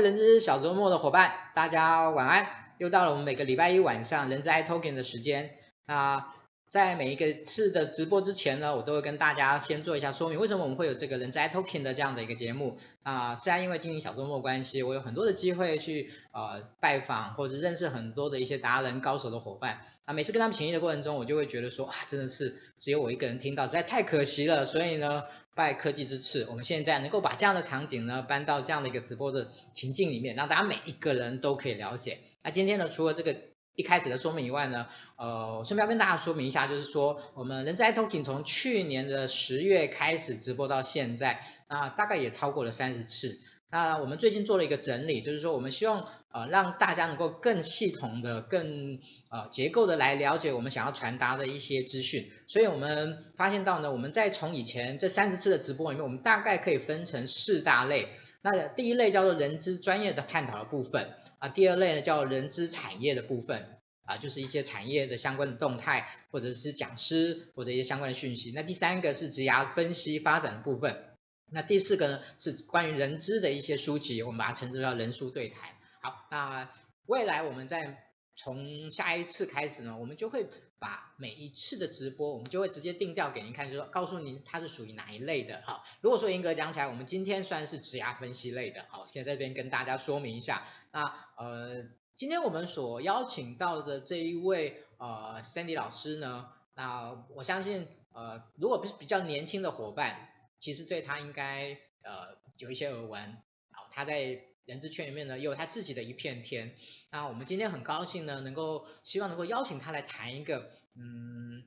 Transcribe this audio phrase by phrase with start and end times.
[0.00, 2.46] 人资小周末的伙伴，大家晚安！
[2.78, 5.50] 又到了我们每个礼拜一晚上人资 iTalking 的时间。
[5.86, 6.32] 那
[6.68, 13.36] 在每一个次的直播之前呢，我都会跟大家先做一下说明，为什么我们会有这个人资 iTalking 的这样的一个节目啊？
[13.36, 24.64] 虽然因为经营小周末关系，我有很多的机会去呃拜访或者认识很多的一些达人高手的伙伴啊，每次跟他们请益的过程中，我就会觉得说啊，真的是只有我一个人听到，实在太可惜了。
[24.64, 25.24] 所以呢，
[25.60, 32.20] 拜科技之赐，我们现在能够把这样的场景呢搬到这样的一个直播的情境里面，让大家每一个人都可以了解。
[32.42, 33.36] 那今天呢，除了这个。
[33.76, 43.38] 一开始的说明以外呢，呃，顺便要跟大家说明一下，就是说我们人资 iTalking 从去年的十月开始直播到现在，那，大概也超过了三十次。
[43.72, 48.98] 那我们最近做了一个整理，就是说我们希望呃让大家能够更系统的、更
[49.30, 52.28] 呃结构的来了解我们想要传达的一些资讯。
[52.48, 58.08] 所以我们发现到呢，我们在从以前这三十次的直播里面，我们大概可以分成四大类。
[58.42, 61.08] 那第一类叫做人资专业的探讨的部分。
[61.38, 63.64] 啊，第二类呢叫人资产业的部分，
[64.04, 68.52] 啊，就是一些产业的相关的动态，或者是讲师或者一些相关的讯息。
[68.52, 71.04] 那第三个是职涯分析发展的部分。
[71.52, 75.70] 那第四个呢是关于人资的一些书籍，我们把它称之为人书对谈。
[76.00, 76.70] 好，那
[77.06, 78.06] 未来我们在
[78.36, 85.60] 从下一次开始呢，我们就会把每一次的直播，我们就会直接定调给您看，就说告诉您它是属于哪一类的。
[85.66, 88.86] 好，如果说严格讲起来，我们今天算是职涯分析类的。
[88.88, 90.62] 好，现在这边跟大家说明一下。
[90.90, 100.29] 那呃，今天我们所邀请到的这一位呃 Sandy 老师呢，那我相信呃，如果不是比较年轻的伙伴，
[100.60, 103.36] 其实对他应该呃有一些耳闻。
[103.72, 104.44] 好，他在。
[104.66, 106.76] 人资圈里面呢，有他自己的一片天。
[107.10, 111.64] 那我们今天很高兴呢，能够希望能够邀请他来谈一个，嗯，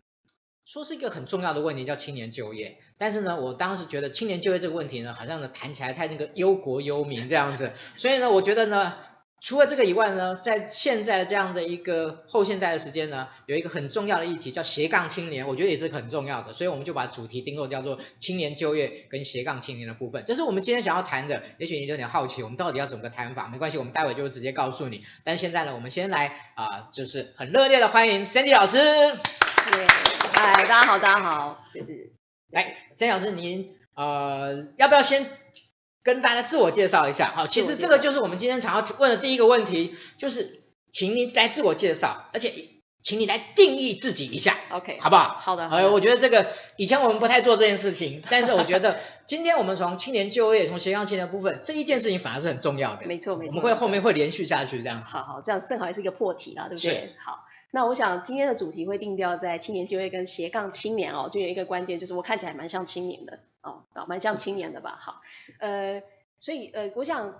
[0.63, 2.79] 说是一个很重要的问题，叫青年就业。
[2.97, 8.95] 但是呢，我当时觉得青年就业这个问题呢，好像呢谈起来太那个忧国忧民这样子，所以呢，我觉得呢。
[9.43, 21.43] 除了这个以外呢，在现在这样的一个后现代的时间呢，有一个很重要的议题叫斜杠青年，我觉得也是很重要的，所以我们就把主题定做叫做青年就业跟斜杠青年的部分，这是我们今天想要谈的。
[21.57, 23.49] 也许你有点好奇，我们到底要怎么个谈法？
[23.49, 25.03] 没关系，我们待会就直接告诉你。
[25.25, 28.77] 但现在呢，我们先来啊、呃，就是很热烈的欢迎 Sandy 老师。
[30.31, 32.13] 嗨，大家好，大家好，就是
[32.49, 35.27] 来，Sandy 老师，您呃要不要先？
[36.03, 40.61] 跟大家自我介绍一下，好，其实这个就是我们今天想要问的第一个问题，就是
[40.91, 42.53] 请你来自我介绍，而且
[43.01, 45.37] 请你来定义自己一下，OK，好不好？
[45.39, 57.15] 好的，好，我觉得这个以前我们不太做这件事情，但是我觉得今天我们从青年就业，从斜杠青年部分，这一件事情反而是很重要的，没错没错，我们会后面会连续下去这样，好好，这样正好也是一个破题啦，对不对？
[57.25, 57.39] 好。
[57.75, 64.95] 那我想今天的主题会定调在青年就业跟斜杠青年哦，就有一个关键，就是我看起来蛮像青年的哦，蛮像青年的吧？
[65.01, 65.23] 好，
[65.57, 66.03] 呃，
[66.39, 67.33] 所以呃，我想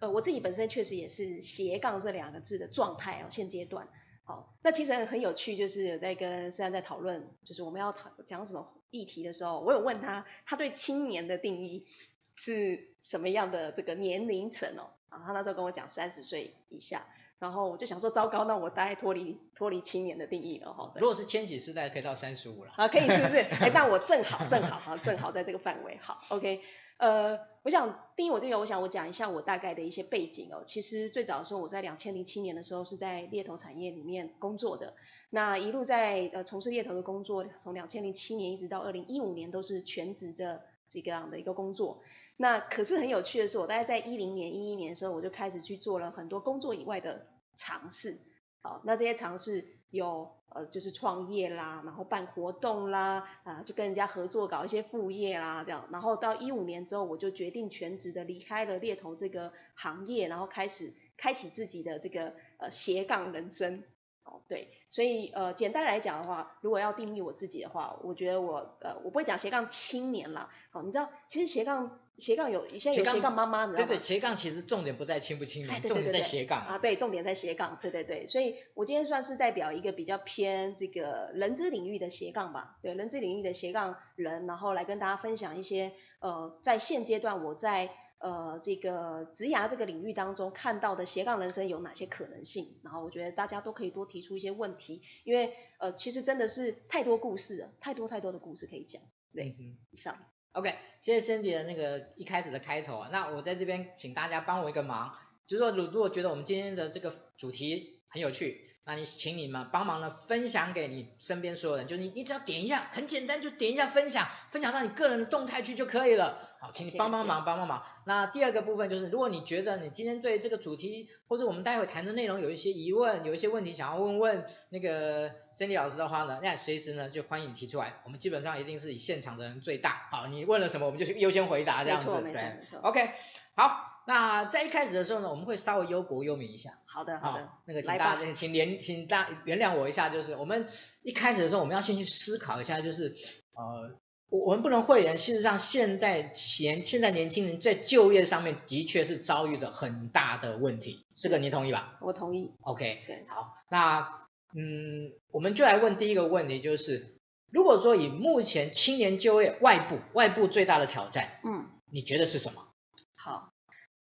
[0.00, 3.88] 呃，我自己本身确实也是斜杠这两个字的状态哦，现阶段。
[4.22, 11.88] 好，那其实很有趣，就是有在跟思安在讨论，就是我们要讨讲什么议题的时候，我有问他，他对青年的定义
[12.36, 14.94] 是什么样的这个年龄层哦？
[15.08, 17.04] 啊，他那时候跟我讲三十岁以下。
[17.42, 20.92] 然后我就想说，糟糕，那我大概脱离脱离青年的定义了哈。
[20.94, 22.70] 如果是千禧世代，可以到三十五了。
[22.76, 23.38] 啊，可以是不是？
[23.60, 25.98] 哎，但我正好正好哈，正好在这个范围。
[26.00, 26.60] 好，OK。
[26.98, 30.62] 呃，我想定义我这个，我想我讲一下我大概的一些背景哦。
[30.64, 34.94] 其实最早的时候，我在两千零七年的时候是在猎头产业里面工作的。
[35.30, 42.00] 那一路在呃从事猎头的工作，从两千零七年一直到二零一五年都是全职的这个样的一个工作。
[42.36, 48.18] 那可是很有趣的是，我大概在一零年、一一年的时候，我就开始去做了很多工作以外的尝试。
[48.60, 55.88] 好，那这些尝试有呃，就是创业啦，然后办活动啦，啊，就跟人家合作搞一些副业啦，这样。
[55.90, 63.82] 然后到一五年之后，我就决定全职的离开了猎头这个行业，然后开始开启自己的这个呃斜杠人生。
[64.24, 70.48] 哦，对，所以呃，简单来讲的话，如果要定义我自己的话，我觉得我呃，我不会讲斜杠青年啦。
[70.70, 73.88] 好，你知道，其实斜杠斜杠有现在有斜杠妈妈，你知道吗？
[73.88, 78.26] 对对，斜杠其实重点不在亲不青年，哎、对对对对重点在斜杠啊，对，重点在斜杠，对对对。
[78.26, 87.90] 所以我今天算是代表一个比较偏这个人资领域的斜杠吧，对，人资领域的斜杠人，然后来跟大家分享一些呃，在现阶段我在。
[88.24, 92.78] 呃，这个职涯这个领域当中看到的斜杠人生有哪些可能性？
[92.84, 99.02] 然后我觉得大家都可以多提出一些问题，因为呃，其实真的是太多故事了，太多太多的故事可以讲。
[99.34, 100.16] 对，嗯、以上。
[100.52, 103.06] OK，谢谢 Cindy 的那个一开始的开头。
[103.10, 105.14] 那我在这边请大家帮我一个忙，
[105.46, 116.50] 就是说，如如果觉得我们今天的这个主题很有趣，那你请你们帮忙呢分享给你身边所有人，就你你只要点一下，很简单，就点一下分享，分享到你个人的动态去就可以了。
[116.62, 117.82] 好，请你帮帮忙，帮帮忙。
[118.06, 128.00] 那第二个部分就是，如果你觉得你今天对这个主题或者我们待会谈的内容有一些疑问，有一些问题想要问问那个 Cindy 老师的话呢，那随时呢就欢迎你提出来。
[128.04, 132.06] 我们基本上一定是以现场的人最大，好，你问了什么我们就优先回答这样子。
[132.06, 132.78] 没错，没错，没错。
[132.78, 133.10] OK，
[133.56, 133.88] 好。
[134.04, 136.72] 那在一开始的时候呢，我们会稍微忧国忧民一下。
[136.86, 137.48] 好的，好的。
[137.66, 140.66] 那个请大家请连请大原谅我一下，就是我们
[141.02, 143.14] 一开始的时候，我们要先去思考一下，就是
[143.54, 143.96] 呃，
[144.32, 151.98] 我我们不能讳言，事实上现在前现在年轻人在就业上面的确是遭遇了很大的问题，这个你同意吧？
[152.00, 152.50] 我同意。
[152.62, 157.18] OK，对，好，那嗯，我们就来问第一个问题，就是
[157.50, 162.68] 如果说以目前青年就业外部外部最大的挑战，嗯，你觉得是什么？
[163.14, 163.52] 好。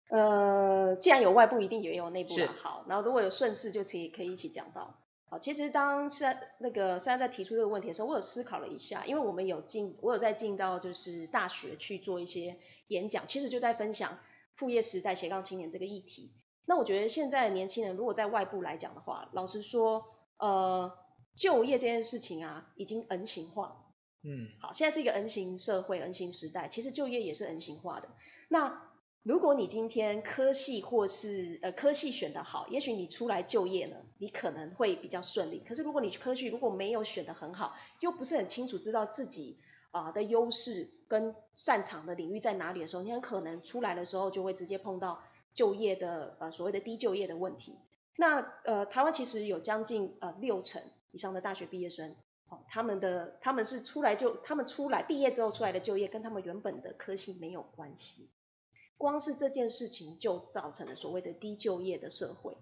[0.08, 2.86] 呃，既然有外部，一定也有内部的好。
[2.88, 5.03] 然后如果有顺势，就可以可以一起讲到。
[5.26, 14.18] 好，其实当现在那个现在在提出这个问题的时候，我有思考了一下，因为我们有进，我有在进到就是大学去做一些演讲，其实就在分享
[14.54, 16.32] 副业时代斜杠青年这个议题。
[16.66, 20.06] 那我觉得现在的年轻人如果在外部来讲的话，老实说，
[20.38, 20.92] 呃，
[21.36, 23.80] 就业这件事情啊，已经 N 型化。
[24.22, 28.08] 嗯，好，现在是一个 N 型社会，N 型时代，其实就业也是 N 型化的。
[28.48, 28.82] 那
[29.24, 35.62] 如果你今天科系或是呃科系选得好，也许你出来就业呢，你可能会比较顺利。
[35.66, 39.58] 可是如果你科系如果没有选得很好，又不是很清楚知道自己
[39.92, 45.22] 啊、的优势跟擅长的领域在哪里的时候，你很可能出来的时候就会直接碰到
[45.54, 47.78] 就业的呃所谓的低就业的问题。
[48.16, 52.14] 那呃台湾其实有将近呃六成以上的大学毕业生，
[52.50, 58.28] 哦，他们的他们是出来就他们出来毕业之后出来的就业跟他们原本的科系没有关系。
[58.96, 62.56] 光是这件事情就造成了所谓的低就业的社会，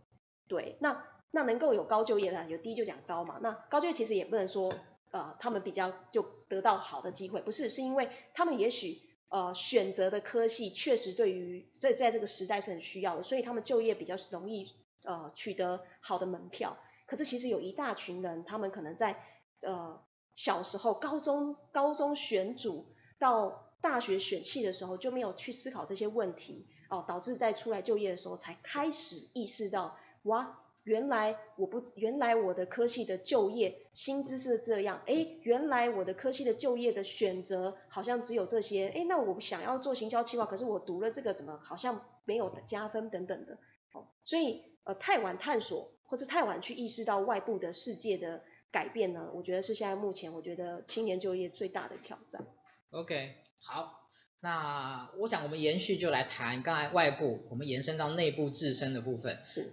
[0.48, 4.74] 对，那那能够有高就业的，有低就讲高嘛，那高就业其实也不能说，
[5.12, 14.72] 呃，他们比较就得到好的机会，不是，是因为他们也许呃选择的科系确实对于在在这个时代是很需要的，所以他们就业比较容易
[15.04, 16.76] 呃取得好的门票。
[17.06, 19.22] 可是其实有一大群人，他们可能在
[19.60, 20.02] 呃
[20.34, 22.86] 小时候高中高中选组
[23.18, 23.68] 到。
[23.82, 43.58] 大学选系的时候就没有去思考这些问题哦，导致在出来就业的时候才开始意识到，哇，原来我不，原来我的科系的就业薪资是这样，哎，原来我的科系的就业的选择好像只有这些，哎，那我想要做行销企划，可是我读了这个怎么好像没有加分等等的，
[43.92, 52.46] 哦，所以呃太晚探索或者太晚去意识到外部的世界的改变呢，我觉得是现在目前我觉得青年就业最大的挑战。
[52.90, 53.34] OK。
[53.64, 54.08] 好，
[54.40, 59.40] 那我想我们延续就来谈刚才外部，我们延伸到内部自身的部分。
[59.46, 59.72] 是，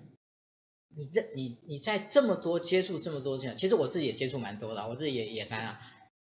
[0.96, 5.82] 你这你你在这么多接触这么多这样，其实我自己也接触蛮多的，我自己也也蛮啊。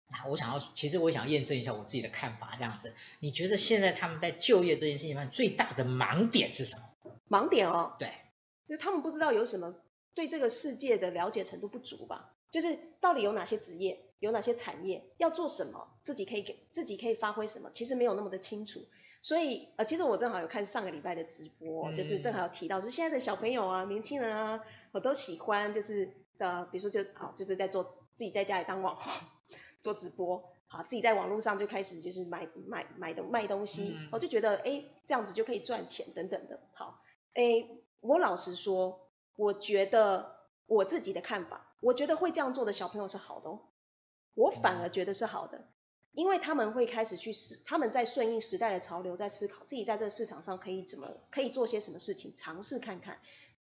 [0.08, 6.82] 那我想要，其实我想验证一下我自己的看法，这样子，你觉得现在他们在就业这件事情上最大的盲点是什么？
[7.28, 8.12] 盲点哦，对，
[8.68, 9.74] 就是他们不知道有什么
[10.14, 12.35] 对这个世界的了解程度不足吧？
[12.58, 14.02] 就是到底有哪些职业？
[14.18, 18.80] 有哪些产业要做什么，自己可以给自己可以发挥什么，其实没有那么的清楚。
[19.20, 27.84] 所以呃，其实我正好有看上个礼拜的直播，嗯、就是正好有提到，就是现在的小朋友啊、年轻人啊，我都喜欢就是呃，比如说就好，就是在做
[28.14, 29.12] 自己在家里当网红，
[29.82, 36.58] 做直播，好，自己在网络上就开始就是买买买的卖东西，我、嗯、就觉得哎，这样子就可以赚钱等等的。
[36.72, 37.02] 好，
[37.34, 37.68] 哎，
[38.00, 40.36] 我老实说，我觉得
[40.66, 43.60] 我自己的看法，我觉得会这样做的小朋友是好的哦。
[44.34, 45.68] 我反而觉得是好的，
[46.12, 53.18] 因为他们会开始去思，他们在顺应时代的潮流，在思考自己在这个市场上可以怎么，可以做些什么事情，尝试看看。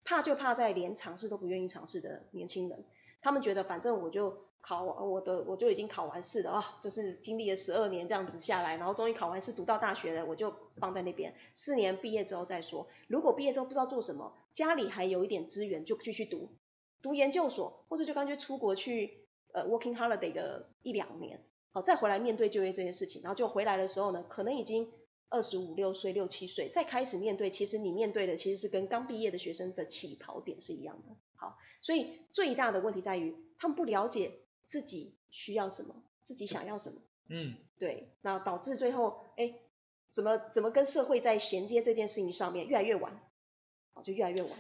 [0.07, 2.85] 怕就怕在连尝试都不愿意尝试的年轻人，
[3.23, 12.87] 他们觉得反正我就考我的，我就已经考完试了啊、哦，就是经历了十二年这样子下来，然后终于考完试读到大学了，我就放在那边，四年毕业之后再说。
[13.09, 16.51] 如果毕业之后不知道做什么，家里还有一点资源，就继续读，
[17.05, 19.21] 读研究所，或者就干脆出国去。
[19.57, 24.91] 呃，working holiday 的一两年，好，再回来面对就业这件事情，然后就回来的时候呢，可能已经
[25.29, 31.15] 二十五六岁、六七岁，再开始面对，其实你面对的其实是跟刚毕业的学生的起跑点是一样的。
[31.37, 34.33] 好，所以最大的问题在于他们不了解
[34.65, 36.97] 自己需要什么，自己想要什么。
[37.29, 39.55] 嗯，对，那导致最后，哎，
[40.11, 43.21] 怎么怎么跟社会在衔接这件事情上面越来越晚，
[43.93, 44.51] 好，就越来越晚。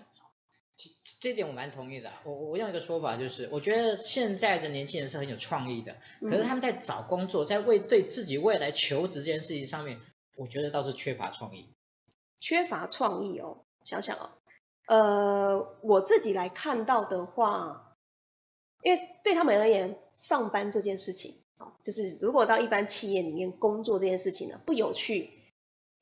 [1.20, 2.12] 这点我蛮同意的。
[2.24, 10.00] 我我用一个说法就是，我觉得现在的年轻人是很有创意的，可是他们在找工作，在为对自己未来求职这件事情上面，
[10.36, 11.68] 我觉得倒是缺乏创意。
[12.40, 14.30] 缺乏创意哦，想想哦，
[14.86, 17.96] 呃，我自己来看到的话，
[18.82, 25.30] 因为对他们而言，上班这件事情啊，就是如果到一般企业里面工作这件事情呢，不有趣，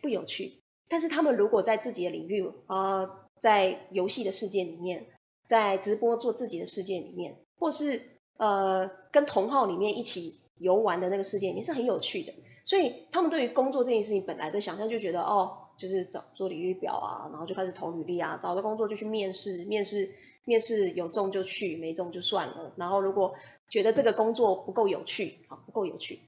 [0.01, 0.63] 不有趣。
[0.89, 5.05] 但是他们如果在自己的领域啊、呃，在游戏的世界里面，
[5.49, 8.01] 在直播做自己的世界里面，或是
[8.37, 12.33] 呃跟同好里面一起游玩的那个世界里面是很有趣的。
[12.65, 20.09] 所以他们对于工作这件事情本来的想象就觉得哦，就是找做履历表啊，然后就开始投履历啊，找到工作就去面试，面试
[20.45, 22.73] 面试有中就去，没中就算了。
[22.77, 23.35] 然后如果
[23.69, 26.21] 觉得这个工作不够有趣啊，不够有趣，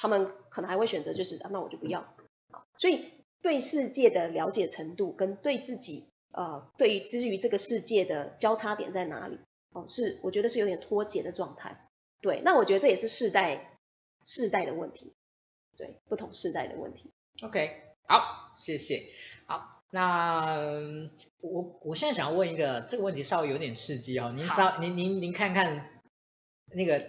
[0.00, 2.04] 他们可能还会选择就是啊，那我就不要。
[2.76, 3.04] 所以
[3.42, 9.38] 对世界的了解程度跟对自己呃，对于之于这个世界的交叉点在哪里？
[9.72, 11.88] 哦，是我觉得是有点脱节的状态。
[12.20, 13.78] 对，那我觉得这也是世代
[14.24, 15.12] 世代的问题。
[15.76, 17.10] 对，不同世代的问题。
[17.42, 19.10] OK，好，谢谢。
[19.46, 20.56] 好，那
[21.40, 24.32] 我我现在想要问一个这个问题，稍微有点刺激哦。
[24.34, 26.02] 您稍您您您看看
[26.72, 27.04] 那个，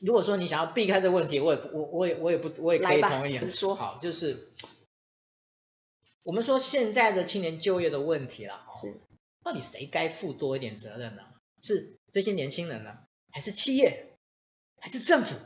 [0.00, 3.36] 如果说你想要避开这个问题，我也我我也我也不我也可以同意。
[3.36, 3.74] 直说。
[3.74, 4.48] 好，就是
[6.28, 8.66] 我们说现在的青年就业的问题了。
[8.78, 9.00] 是。
[9.42, 11.22] 到底谁该负多一点责任呢？
[11.62, 12.98] 是这些年轻人呢，
[13.30, 14.10] 还是企业，
[14.78, 15.36] 还是政府？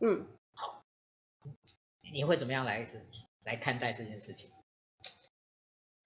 [0.00, 0.26] 嗯。
[0.54, 0.82] 好
[2.12, 2.90] 你会怎么样来
[3.44, 4.50] 来看待这件事情？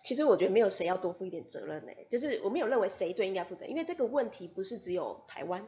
[0.02, 5.66] 其实我觉得没有谁要多负一点责任呢，就是我没有认为谁最应该负责，因为这个问题不是只有台湾，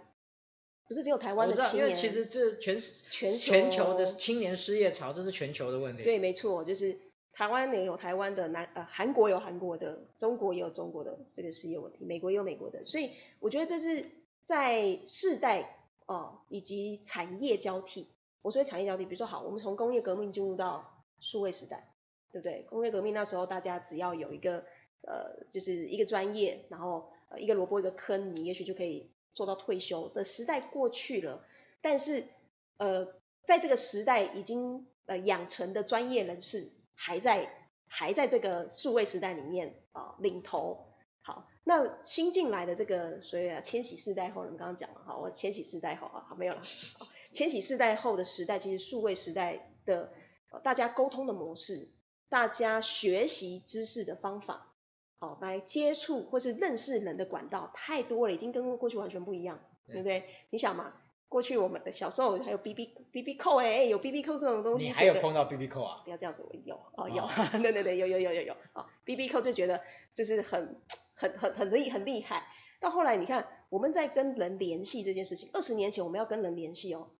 [0.87, 6.03] 不是只有台湾的青年，因为其实这全全球的青年失业潮，这是全球的问题。
[6.03, 6.99] 对，没错，就是
[7.39, 14.11] 台湾有台湾的，南呃韩国有韩国的，中国也有中国的这个失业问题，美国也有美国的，所以我觉得这是
[14.43, 18.09] 在世代哦、以及产业交替。
[18.43, 21.95] 我说产业交替，比如说好，我们从工业革命进入到数位时代，
[22.33, 22.67] 对不对？
[22.69, 24.65] 工业革命那时候大家只要有一个
[25.03, 31.45] 呃，就是一个专业，然后一个萝卜一个坑，你也许就可以做到退休的时代过去了。
[31.83, 32.25] 但是
[32.79, 33.07] 呃，
[33.45, 36.67] 在这个时代已经呃养成的专业人士
[37.01, 37.49] 还在
[37.87, 40.85] 还在这个数位时代里面啊、呃、领头。
[41.21, 46.63] 好，那新进来的这个所谓的千禧世代后，你们刚刚讲了，哈，我千禧世代后啊，好没有了。
[47.33, 50.13] 千禧世代后的时代，其实数位时代的
[50.65, 51.91] 大家沟通的模式，
[52.29, 54.75] 大家学习知识的方法，
[55.21, 60.25] 好来接触或是认识人的管道太多了，已经跟过去完全不一样，对，对不对？
[60.51, 60.95] 你想嘛，
[61.29, 66.01] 过去我们的小时候还有 B B B B 扣哎，有 B B 扣这种东西，你还有碰到 B B 扣啊？
[66.05, 67.29] 不要这样子，我有哦有，
[67.63, 69.81] 对对对，有有有有有啊，B B 扣就觉得
[70.15, 70.81] 就是很
[71.15, 72.47] 很很很厉很厉害。
[72.81, 77.11] 到后来你看我们在跟人联系这件事情，二十年前我们要跟人联系哦。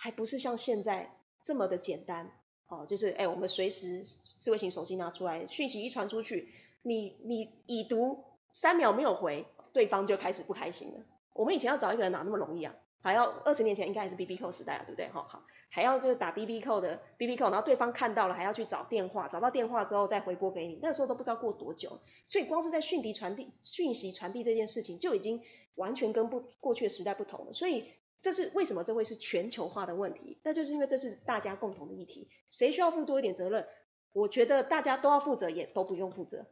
[0.00, 2.30] 还不是像现在这么的简单，
[2.68, 8.22] 哦，就是哎，我们随时智慧型手机拿出来，讯息一传出去，你你已读
[8.52, 11.04] 三秒没有回，对方就开始不开心了。
[11.34, 12.76] 我们以前要找一个人哪那么容易啊？
[13.00, 15.08] 还要二十年前应该还是 BBQ 时代啊，对不对？
[15.08, 22.00] 哈好，还要就是打 BBQ 的 BBQ，然后对方看到了还要去找电话，找到电话之后再回拨给你，那时候都不知道过多久。
[22.26, 25.42] 所以光是在讯息传递讯息传递这件事情就已经
[25.74, 27.92] 完全跟不过去的时代不同了，所以。
[28.20, 30.40] 这是为什么这会是全球化的问题？
[30.42, 33.64] 那就是因为这是大家共同的议题，谁需要负多一点责任？
[34.12, 36.44] 我觉得大家都要负责，也都不用负责。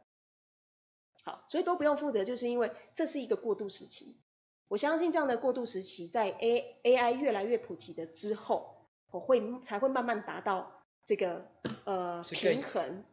[1.25, 4.15] 好，所以都不用负责，就是因为这是一个过渡时期。
[4.67, 11.45] 我相信这样的过渡时期，在 A AI 越来越普及的之后，我会才会慢慢达到这个
[11.85, 13.03] 呃平衡。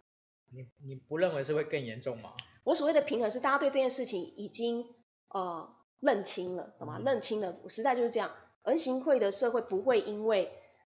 [0.50, 2.34] 你你不认为是会更严重吗？
[2.64, 4.94] 我所谓的平衡是大家对这件事情已经
[5.28, 6.98] 呃认清了，懂吗？
[7.04, 8.30] 认清了，时代就是这样。
[8.62, 10.50] R 型会的社会不会因为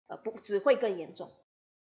[0.07, 1.29] 呃不只会更严重，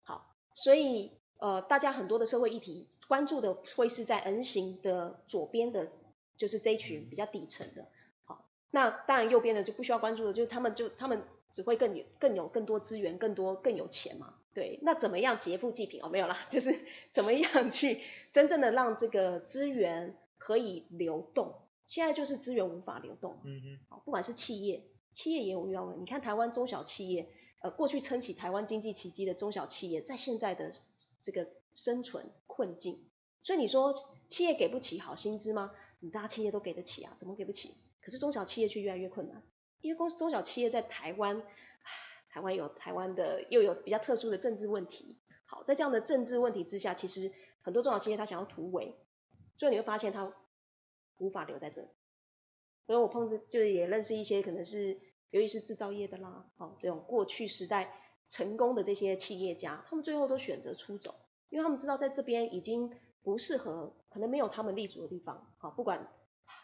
[0.01, 5.87] 好，所以呃大家很多的社会议题关注的会是在 N 型的左边的，
[6.35, 7.89] 就是这一群比较底层的，好，
[8.71, 16.77] 那当然右边的就不需要关注的，就是他们就他们只会更有更有更多资源，更多更有钱嘛，对，那怎么样劫富济贫哦没有啦， 就是
[17.11, 21.55] 怎么样去真正的让这个资源可以流动，
[21.85, 24.83] 现在就是资源无法流动，嗯嗯，好，不管是企业。
[25.13, 27.27] 企业也有遇到问题，你看台湾中小企业，
[27.63, 30.71] 呃，过去撑起台湾经济奇迹的中小企业，在现在的
[31.23, 33.09] 这个生存困境，
[33.41, 33.95] 所以你说
[34.29, 35.71] 企业给不起好薪资吗？
[36.01, 37.73] 你大企业都给得起啊，怎么给不起？
[38.07, 39.43] 可是中小企业却越来越困难，
[39.81, 41.43] 因为公中小企业在台湾，
[42.29, 47.29] 台湾有台湾的又有比较特殊的政治问题，好，在这样的政治问题之下，其实
[47.61, 48.95] 很多中小企业他想要突围，
[49.57, 50.33] 所以你会发现他
[51.17, 51.89] 无法留在这里。
[52.85, 54.97] 所以我碰着就是也认识一些可能是。
[55.29, 57.93] 尤其是制造业的啦，哦，这种过去时代
[58.29, 61.13] 成功的这些企业家，他们最后都选择出走，
[61.49, 66.09] 因为他们知道在这边已经不适合，可能没有他们立足的地方，好，不管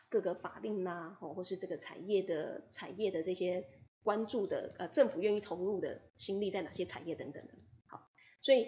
[0.10, 3.68] 各个法令呐，或是这个产业的产业的这些
[4.04, 7.54] 关注的，呃，政府愿意投入的心力在哪些产业等等的，
[7.88, 8.08] 好，
[8.42, 8.68] 所以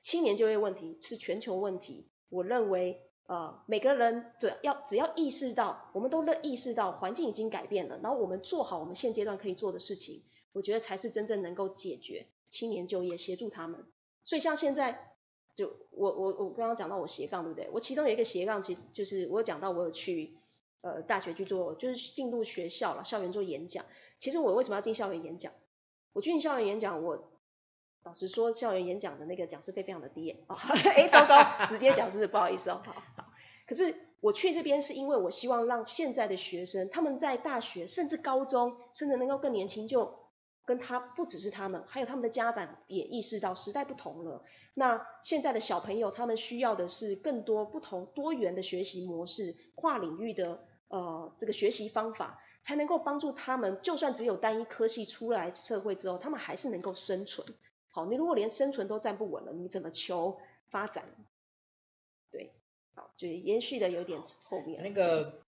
[0.00, 13.86] 青年就业问题是全球问题，我认为，呃，每个人只要只要意识到，我们都乐意识到环境已经改变了，然后我们做好我们现阶段可以做的事情，我觉得才是真正能够解决青年就业，协助他们。
[14.24, 15.10] 所以像现在。
[15.56, 17.70] 就我我我刚刚讲到我斜杠对不对？
[17.72, 20.36] 我其中有一个斜杠，其实就是我有讲到我有去
[20.84, 23.84] 呃大学去做，就是进入学校了，校园做演讲。
[24.18, 25.52] 其实我为什么要进校园演讲？
[26.12, 27.32] 我进校园演讲，我
[28.04, 30.54] 老实说，校园演讲的那个讲师费非常的低哦。
[30.94, 32.82] 哎，糟糕，直接讲是不是不好意思哦。
[32.84, 33.32] 好。
[33.66, 40.22] 可是我去这边是因为我希望让现在的学生，他们在大学甚至高中，甚至能够更年轻就。
[40.66, 44.42] 跟他不只是他们，还有他们的家长也意识到时代不同了。
[44.72, 53.80] 那现在的小朋友，他们需要的是更多不同多元的学习模式，跨领域的呃这个学习方法，才能够帮助他们。
[53.82, 57.44] 就算只有单一科系出来社会之后，他们还是能够生存。
[57.90, 61.04] 好，你如果连生存都站不稳了，你怎么求发展？
[62.30, 62.52] 对，
[62.94, 64.80] 好，就延续的有点后面。
[64.82, 65.42] 那个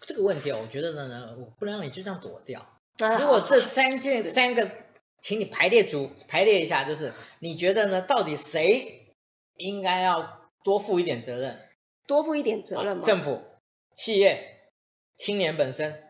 [0.00, 2.66] 这个问题，我觉得呢，我不能让你就这样躲掉。
[2.98, 4.72] 如果这三件三个，
[5.20, 8.02] 请你排列组排列一下，就是你觉得呢？
[8.02, 9.14] 到底谁
[9.56, 11.60] 应该要多负一点责任？
[12.06, 13.02] 多负一点责任吗？
[13.04, 13.42] 政府、
[13.94, 14.70] 企业、
[15.16, 16.04] 青年本身。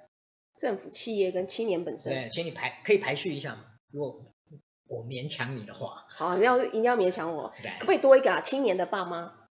[0.56, 2.12] 政府、企业跟青年本身。
[2.12, 3.64] 对，请你排可以排序一下吗？
[3.90, 4.34] 如果
[4.86, 6.06] 我勉强你的话。
[6.10, 7.54] 好，你要一定要勉强我。
[7.62, 7.70] 对。
[7.78, 8.40] 可不可以多一个啊？
[8.40, 9.48] 青年的爸妈。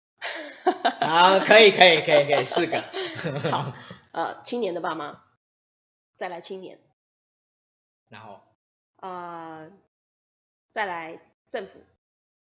[0.99, 2.81] 好，可以可以可以可以四个。
[3.49, 3.73] 好，
[4.13, 5.23] 呃，青年的爸妈，
[6.17, 6.79] 再来青年。
[8.07, 8.41] 然后，
[8.97, 9.71] 呃，
[10.71, 11.81] 再来政府，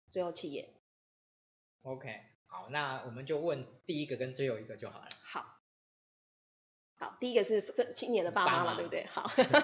[0.08, 0.72] 最后企业。
[1.82, 5.08] OK，好，那我们就问第一个跟最后一个就好了。
[5.24, 5.53] 好，
[7.24, 9.06] 第一个是这青年的爸妈嘛，对不对？
[9.06, 9.22] 好，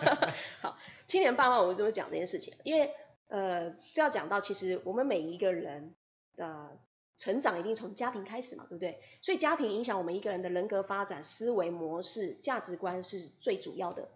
[0.63, 2.95] 好，青年爸妈，我们就会讲这件事情，因为
[3.29, 5.95] 呃，就要讲到其实我们每一个人
[6.37, 6.79] 的
[7.19, 9.03] 成长一定从家庭开始嘛，对不对？
[9.21, 14.09] 所以家庭影响我们一个人的人格发展、思维模式、价值观是最主要的。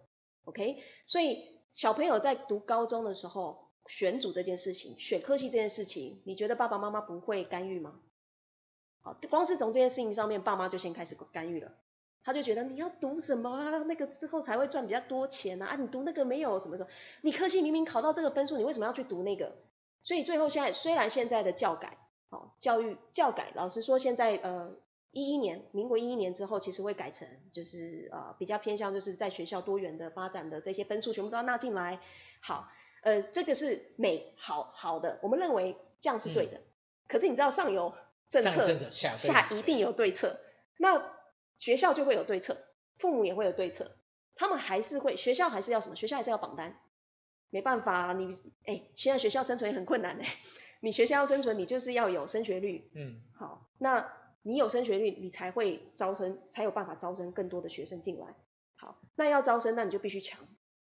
[0.45, 1.53] OK，所以。
[1.75, 7.99] 小朋友在读高中的时候选组这件事情，选科系这件事情，你觉得爸爸妈妈不会干预吗？
[9.01, 11.73] 好，光是从这件事情上面，爸妈就先开始干预了。
[12.25, 13.77] 他就觉得你要读什么啊？
[13.87, 15.67] 那个之后才会赚比较多钱啊！
[15.67, 16.89] 啊，你读那个没有什么什么，
[17.21, 19.55] 你科系明明考到这个分数，你为什么要去读那个？
[20.01, 21.97] 所以最后现在虽然现在的教改，
[22.29, 24.75] 哦，教育教改，老实说现在呃。
[25.17, 32.01] 一一年，民国一一年之后，其实会改成就是呃比较偏向就是在学校多元的发展的这些分数全部都要纳进来。
[32.41, 32.67] 好，
[33.01, 36.57] 呃这个是美好好的，我们认为这样是对的。
[36.57, 36.63] 嗯、
[37.07, 37.93] 可是你知道上有
[38.27, 40.37] 政策，政策下，下一定有对策，
[40.75, 41.01] 那
[41.57, 42.57] 学校就会有对策，
[42.97, 43.97] 父母也会有对策，
[44.35, 45.95] 他们还是会学校还是要什么？
[45.95, 46.79] 学校还是要榜单，
[47.49, 48.29] 没办法，你
[48.65, 50.27] 哎现在学校生存也很困难哎，
[50.81, 52.91] 你学校要生存，你就是要有升学率。
[52.95, 54.11] 嗯，好，那。
[54.47, 58.35] 你有升学率，你才会招生，才有办法招生更多的学生进来。
[58.75, 60.47] 好，那要招生，那你就必须强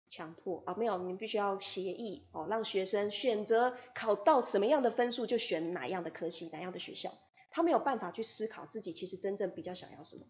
[0.09, 7.13] 强迫啊，没有，你必须要协议哦，让学生选择考到什么样的分数就选哪样的科系，哪样的学校。
[7.51, 10.25] 他没有办法去思考自己其实真正比较想要什么。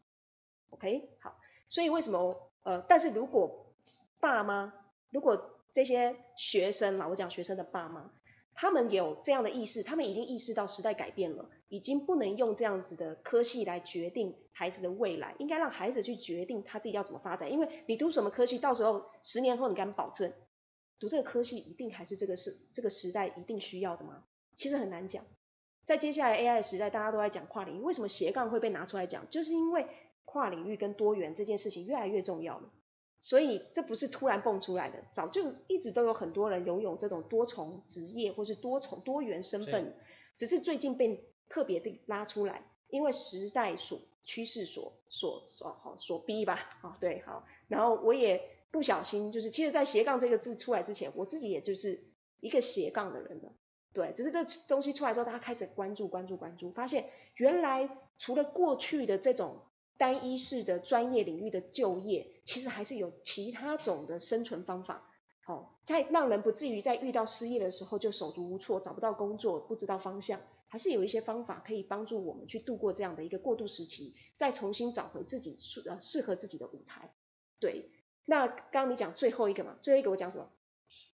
[0.70, 3.74] OK，好，所以为什么呃，但是如果
[4.20, 4.74] 爸妈，
[5.10, 8.12] 如果这些学生嘛，我讲学生的爸妈。
[8.58, 17.52] 他们有这样的意识，他们已经意识到时代改变了，已经不能用这样子的科系来决定孩子的未来，应该让孩子去决定他自己要怎么发展。
[17.52, 20.32] 因为你读什么科系，到时候十年后你敢保证
[21.02, 24.24] 读这个科系一定还是这个是这个时代一定需要的吗？
[24.56, 25.26] 其实很难讲。
[25.84, 29.30] 在接下来 AI 的时代，大家都在讲跨领域，为什么斜杠会被拿出来讲？
[29.30, 29.86] 就是因为
[30.26, 32.70] 跨领域跟多元这件事情越来越重要了。
[33.22, 39.96] 所以这不是突然蹦出来的，早就一直都有很多人拥有这种多重职业或是多重多元身份，
[40.38, 52.00] 只是最近被特别的拉出来，因为时代所趋势所所所好所逼吧，啊对好，然后我也不小心就是，其实在斜杠这个字出来之前，我自己也就是
[52.42, 53.54] 一个斜杠的人了，
[53.92, 57.06] 对，只是这东西出来之后，大家开始关注关注关注，发现
[57.38, 59.62] 原来除了过去的这种。
[59.98, 65.10] 单一式的专业领域的就业，其实还是有其他种的生存方法，
[65.42, 77.14] 好，在让人不至于在遇到失业的时候就手足无措，找不到工作，不知道方向，还是有一些方法可以帮助我们去度过这样的一个过渡时期，再重新找回自己适呃适合自己的舞台。
[77.60, 77.90] 对，
[78.26, 80.52] 那刚刚你讲最后一个嘛，最后一个我讲什么？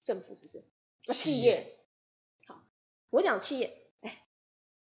[0.03, 0.63] 政府是不是？
[1.05, 1.77] 那企业，
[2.47, 2.63] 好，
[3.09, 4.23] 我讲企业，哎，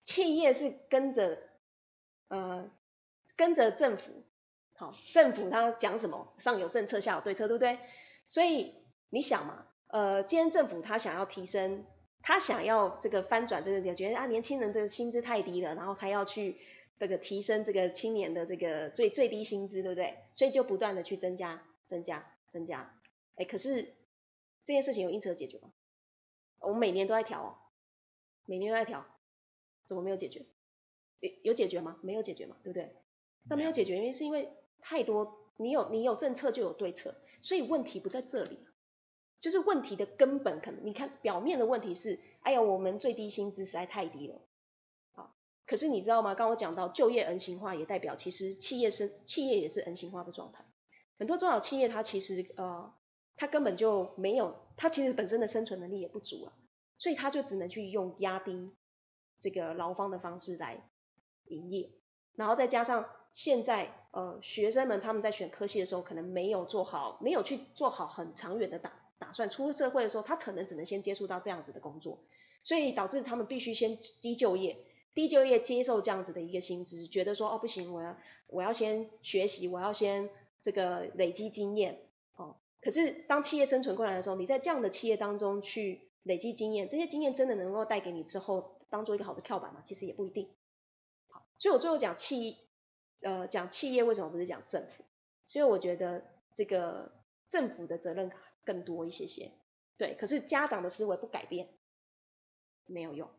[0.05, 1.39] 企业是跟着。
[2.29, 2.69] 呃，
[3.37, 4.25] 跟着政府，
[4.75, 7.79] 好，政府他讲什么，上有政策，下有对策，对不对？
[8.29, 8.75] 所以
[9.11, 11.85] 你想嘛，呃，今天政府他想要提升，
[12.23, 16.59] 他想要这个翻转这个点，觉得啊年轻人的薪资太低了，然后他要去
[16.99, 20.17] 这个提升这个青年的这个最最低薪资，对不对？
[20.33, 22.99] 所以就不断的去增加、增加、增加。
[23.37, 23.83] 哎，可是
[24.65, 25.71] 这件事情有因此而解决吗？
[26.59, 27.55] 我们每年都在调哦，
[28.47, 29.05] 每年都在调，
[29.85, 30.47] 怎么没有解决？
[31.21, 31.99] 有有解决吗？
[32.03, 32.97] 没有解决嘛，对不对？
[33.49, 38.59] 那没有解决，原因是因为太多，你有你有政策就有对策，所以问题不在这里，
[39.41, 44.41] 就是问题的根本可能，你看表面的问题是，哎呀，我们最低薪资实在太低了，
[45.13, 46.35] 好，可是你知道吗？
[46.35, 50.65] 刚我讲到就业 M 型化，也代表其实企业是企业也是 M 型化的状态，
[51.19, 52.93] 很多中小企业它其实呃，
[53.37, 56.53] 它根本就没有，它其实本身的生存能力也不足啊，
[56.99, 58.73] 所以它就只能去用压低
[59.39, 60.83] 这个劳方的方式来。
[61.49, 61.93] 营业，
[62.35, 72.19] 然后再加上现在呃学生们他们在选科系的时候，可能没有做好，没有去做好很长远的打打算，出社会的时候，他可能只能先接触到这样子的工作，
[72.63, 74.77] 所以导致他们必须先低就业，
[75.15, 78.17] 低就业接受这样子的一个薪资，觉得说哦不行，我要
[78.49, 80.31] 我要先学习，我要先
[80.63, 82.01] 这个累积经验
[82.37, 82.57] 哦。
[82.81, 89.81] 可是当企业生存过来的时候，你在这样的企业当中去累积经验，这些经验真的能够带给你之后当做一个好的跳板吗？
[89.85, 90.49] 其实也不一定。
[91.29, 92.59] 好所以我最后讲企，
[93.23, 95.05] 呃，讲企业为什么不是讲政府？
[95.45, 96.25] 所以我觉得
[96.55, 97.13] 这个
[97.49, 98.31] 政府的责任
[98.65, 99.53] 更多一些些，
[99.97, 100.15] 对。
[100.15, 101.69] 可是家长的思维不改变，
[102.87, 103.31] 没有用。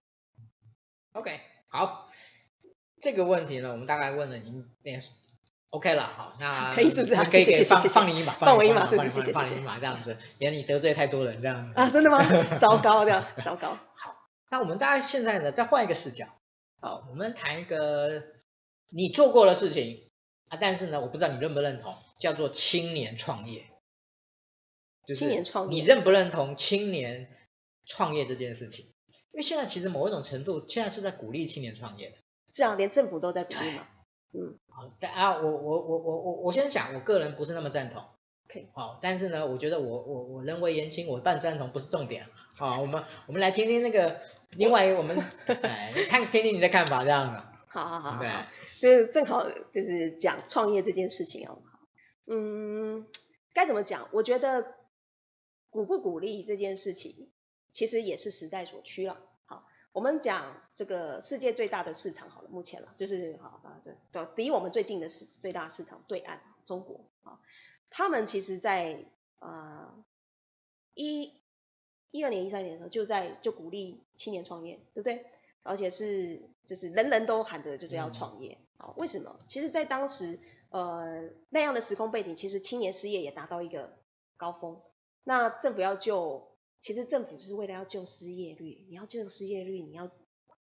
[1.13, 2.09] OK，好，
[3.01, 4.65] 这个问题呢，我们大概问了您
[5.71, 7.15] ，OK 了，好，那 可以是不是？
[7.15, 11.73] 可以可以放放你一马，放我一马，放你放你一马，这样子，免得你得罪太多人，这样子。
[11.75, 12.19] 啊，真的吗？
[12.59, 13.77] 糟糕的，糟糕。
[13.95, 14.15] 好，
[14.49, 16.27] 那我们大概现在呢，再换一个视角。
[16.79, 18.21] 好，我们谈一个
[18.89, 20.09] 你做过的事情
[20.49, 23.65] 啊，但是呢，我不知道你认不认同，叫做青年创业。
[25.05, 27.29] 就是青年创业，你认不认同青年
[27.85, 28.85] 创业这件事情？
[29.31, 32.17] 因为现在其实某一种程度，现在是在鼓励青年创业的。
[32.49, 33.87] 是啊，连政府都在鼓励嘛。
[34.33, 34.57] 嗯。
[34.69, 38.03] 好，但啊，我我我我我我先讲，我个人不是那么赞同。
[38.49, 38.69] OK。
[38.73, 42.27] 好，但是呢，我觉得我我我人微言轻，我半赞同不是重点。
[42.57, 44.21] 好，我们我们来听听那个。
[44.51, 45.17] 另外，我们
[45.61, 47.43] 哎，看听听你的看法，这样的。
[47.67, 48.29] 好好好，对，
[48.79, 51.61] 就是正好就是讲创业这件事情哦。
[52.25, 53.07] 嗯，
[53.53, 54.09] 该怎么讲？
[54.11, 54.75] 我觉得
[55.69, 57.29] 鼓不鼓励这件事情，
[57.71, 59.17] 其实也是时代所趋了。
[59.45, 67.39] 好，我们讲这个世界最大的市场，好了，目前了，就是好啊，这离我们最近的市最大市场对岸中国啊，
[67.89, 69.05] 他们其实在
[69.39, 69.95] 啊
[70.93, 71.33] 一。
[72.09, 75.25] 一二年、一三年的时候，就在就鼓励青年创业，对不对？
[75.61, 79.39] 而且是就是人人都喊着就是要创业，好、为什么？
[79.47, 83.97] 其实，在当时呃那样的时空背景，其实青年失业也达到一个
[84.37, 84.81] 高峰。
[85.23, 90.09] 那政府要救，其实政府是为了要救失业率，你要救失业率，你要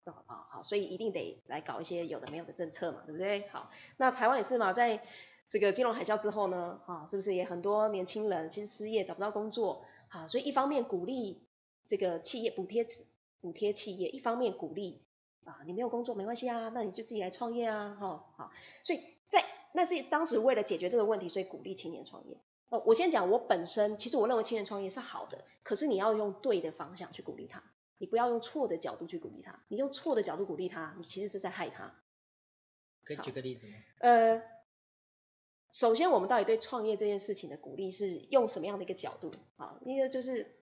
[0.05, 3.49] 好好好，所以一定得来搞一些有的没有的政策嘛，对不对？
[3.49, 5.05] 好，那台湾也是嘛，在
[5.49, 9.85] 这个金融海啸之后呢，啊，是不是也很多年轻人其实失业找不到工作？
[10.09, 11.47] 好，所以一方面鼓励
[11.87, 12.87] 这个企业补贴
[13.41, 15.03] 补贴企业，一方面鼓励
[15.45, 18.53] 啊，你没有工作没关系啊，那你就自己来创业啊，哈，好，
[18.83, 22.37] 所以在那是当时为了解决这个问题，所以鼓励青年创业。
[22.69, 27.63] 哦，我先讲我本身，其实我认为青年创业是好的，可是你要用对的方向去鼓励他，
[27.99, 31.95] 你不要用错的角度去鼓励他，你用错的角度鼓励他，你其实是在害他。
[33.05, 33.75] 可以举个例子吗？
[33.99, 34.43] 呃。
[35.75, 39.81] 首先，我们到底对创业这件事情的鼓励是用什么样的一个角度啊？
[39.87, 40.55] 因为就是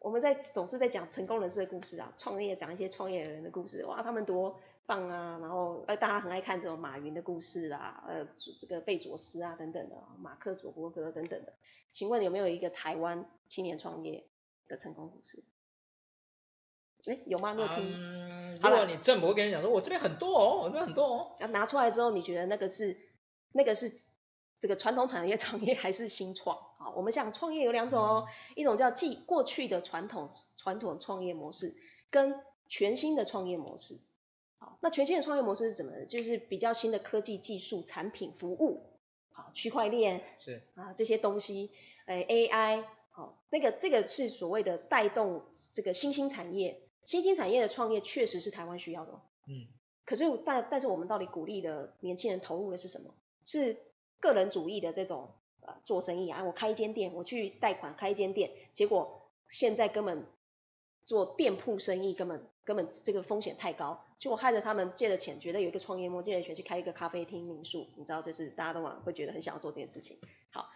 [0.00, 5.38] 我们在总是在讲成功人士的故事啊，创业讲一些创业人的故事，哇，他们多棒啊！
[5.40, 8.26] 然后呃，大家很爱看这种马云的故事啊，呃，
[8.58, 11.52] 这个贝佐斯啊等等的，马克·佐伯格等等的。
[11.92, 14.26] 请问有没有一个台湾青年创业
[14.68, 15.44] 的成功故事？
[17.04, 17.52] 哎，有吗？
[17.52, 17.92] 你有听？
[17.94, 22.96] 嗯，如果你政府会跟你讲说，我这边很多哦，我这边很多哦，要拿出来之后，你觉得那个是
[23.52, 23.92] 那个是？
[24.60, 26.90] 这个传统产业创业还是新创啊？
[26.94, 31.74] 我们想创业有两种哦，一种叫继过去的传统传统创业模式，
[32.10, 33.98] 跟全新的创业模式。
[34.58, 36.04] 好，那全新的创业模式是怎么？
[36.04, 38.82] 就是比较新的科技技术、产品、服务，
[39.32, 41.70] 好，区块链是啊这些东西，
[42.04, 45.42] 诶 AI，好，那个这个是所谓的带动
[45.72, 49.22] 这个新兴产业，新兴产业的创业确实是台湾需要的。
[49.46, 49.66] 嗯，
[50.04, 53.14] 可是但但是我们到底鼓励的年轻人投入的是什么？
[53.42, 53.74] 是
[54.20, 60.26] 个人主义的这种呃做生意啊，我开一间店，我去贷款开一间店，结果现在根本
[61.04, 70.18] 做店铺生意根本根本这个风险太高，就我害得他们借了钱，觉得有一个创业梦，借了钱去开一个咖啡厅民宿，你知道，就是大家都往会觉得很想要做这件事情。
[70.52, 70.70] 好，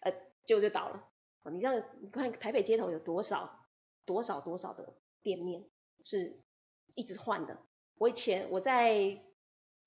[0.00, 0.12] 呃，
[0.44, 1.08] 结果就倒了。
[1.50, 3.66] 你这样，你看台北街头有多少
[4.04, 5.64] 多少多少的店面
[6.02, 6.44] 是
[6.94, 7.58] 一直换的。
[7.96, 9.20] 我以前我在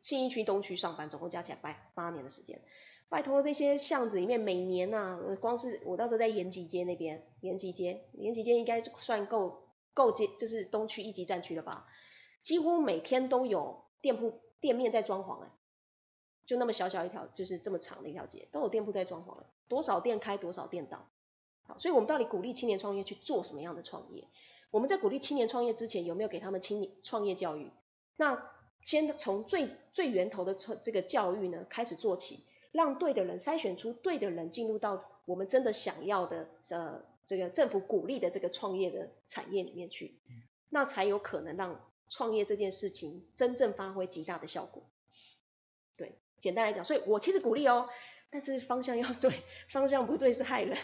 [0.01, 2.59] 信义区东区上班，总共加起来八八年的时间。
[3.09, 11.87] 拜托那些巷子里面，每年呐、啊，光是我到时候在延吉街那边，延吉街，延吉街应该算够够街，就是东区一级战区了吧？
[12.41, 15.51] 几乎每天都有店铺店面在装潢哎，
[16.45, 21.07] 就那么小小一条，就是这么长的一条街，都有店铺在装潢，多少店开，多少店倒。
[21.65, 24.27] 好，所以我们到底鼓励青年创业去做什么样的创业？
[24.71, 27.71] 我们在鼓励青年创业之前，有没有给他们青年创业教育？
[28.15, 28.49] 那
[28.81, 32.43] 先从最最源头的这个教育呢开始做起。
[32.73, 40.19] 让对的人筛选出对的人进入到我们真的想要的呃这个政府鼓励的这个创业的产业里面去，
[40.69, 44.83] 那才有可能让创业这件事情真正发挥极大的效果。
[45.95, 47.87] 对，简单来讲，所以我其实鼓励哦，
[48.31, 50.77] 但是方向要对，方向不对是害人，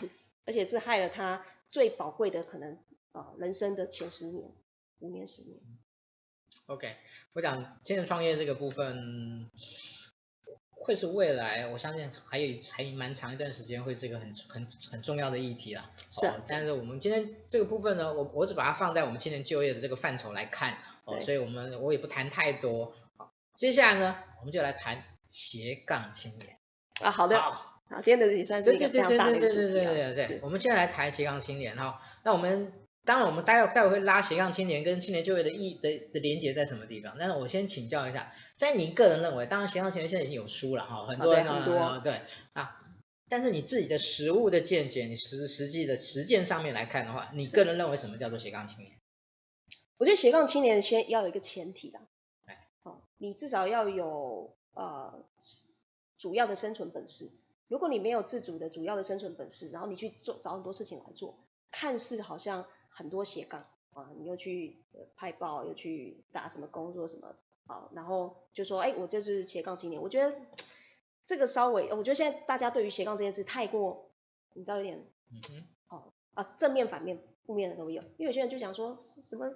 [0.45, 2.75] 而且是害了他最宝贵的可能
[3.11, 4.51] 啊、呃、人生的前十年、
[4.99, 5.59] 五年、十年。
[6.67, 6.95] OK，
[7.33, 9.49] 我讲青年创业这个部分。
[10.81, 15.91] 会是未来，我相信还有还蛮长一段时间会是一个很很很重要的议题啦。
[16.09, 16.41] 是啊。
[16.47, 22.93] 但是我们今天这个部分呢，我我只把它放在我们青年就业的这个范畴来看哦，所以我们我也不谈太多。
[23.17, 26.57] 好，接下来呢，我们就来谈斜杠青年。
[27.01, 27.39] 啊，好的。
[27.39, 27.51] 好，
[27.89, 29.45] 好，今天的也算是一个非常大的主题。
[29.45, 30.39] 对对对对对对对对。
[30.41, 32.73] 我们现在来谈斜杠青年哈，那我们。
[33.05, 37.15] 当然，我们待会待会会拉斜杠青年跟青年就业的意的的连接在什么地方？
[37.17, 42.21] 但是我先请教一下，在你个人认为，当然斜杠青年现在已经有书了哈，很多人很多对
[42.53, 42.79] 啊，
[43.27, 48.91] 但是你自己的实物的见解，你实实际的实践上面来看的话，你个人认为什么叫做斜杠青年？
[49.97, 51.99] 我觉得斜杠青年先要有一个前提的，
[52.45, 55.25] 哎，哦，你至少要有呃
[56.19, 57.25] 主要的生存本事。
[57.67, 61.39] 如果你没有自主的主要的生存本事，然后你去做找很多事情来做，
[61.71, 62.67] 看似好像。
[62.89, 64.83] 很多斜杠啊，你又去
[65.15, 67.35] 派报，又去打什么工作什么
[67.67, 70.01] 啊，然后就说，哎，我这是斜杠青年。
[70.01, 70.35] 我觉得
[71.25, 74.11] 这个稍微，我觉得现在大家对于斜杠这件事太过，
[74.53, 75.63] 你知道有点，嗯
[76.33, 79.53] 啊，正面反面负面的都有，因为有些人就讲说什么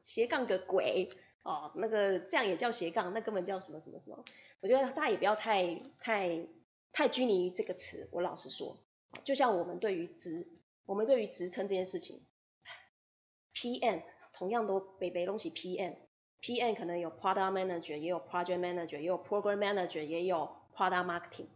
[0.00, 1.10] 斜杠个鬼
[1.42, 4.24] 哦，那个这样也叫斜杠，那根本叫什么什么什么。
[4.60, 6.46] 我觉得大家也不要太太
[6.92, 8.08] 太拘泥于这个词。
[8.12, 8.78] 我老实说，
[9.24, 10.48] 就像我们对于职，
[10.86, 12.20] 我们对于职称这件事情。
[13.54, 21.46] PM 同样都北北东西 PM，PM 可能有 Product Manager，也有 Project Manager，也有 Program Manager，也有 Product Marketing。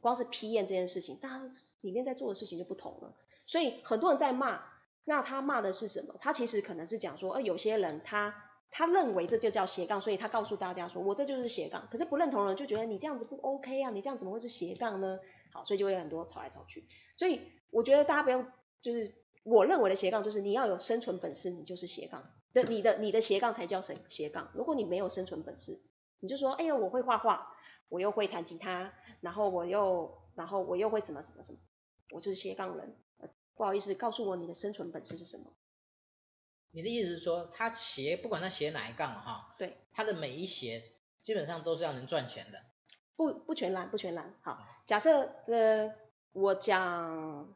[0.00, 3.16] 光是 PM 这件事情，大家里面在做的事情就不同了。
[3.46, 4.62] 所以很多人在骂，
[5.04, 6.14] 那他骂的是什么？
[6.20, 8.34] 他其实可能是讲说，呃，有些人他
[8.70, 11.88] 他认为这就叫斜杠，所以他告诉大家说我这就是斜杠。
[11.90, 15.20] 可是不认同的人就觉得你这样子不 OK 啊，你这样怎么会是斜杠呢？
[15.52, 16.86] 好，所以就会有很多吵来吵去。
[17.16, 17.40] 所以
[17.70, 18.46] 我觉得大家不用
[18.82, 19.23] 就是。
[19.44, 22.32] 我认为的斜杠就是你要有生存本事，你就是斜杠。
[22.54, 24.50] 对，你的你的斜杠才叫斜斜杠。
[24.54, 25.78] 如果你没有生存本事，
[26.20, 27.54] 你就说，哎呀，我会画画，
[27.88, 31.58] 我又会弹吉他，然后我又然后我又会什么什么什么，
[32.12, 32.96] 我就是斜杠人。
[33.54, 35.52] 不好意思，告诉我你的生存本事是什么？
[36.70, 40.82] 你的意思是说，他斜不管他斜哪一杠哈，对，他的每一斜
[41.20, 42.62] 基本上都是要能赚钱的。
[43.14, 44.34] 不不全然不全然。
[44.42, 45.92] 好，假设呃
[46.32, 47.54] 我讲。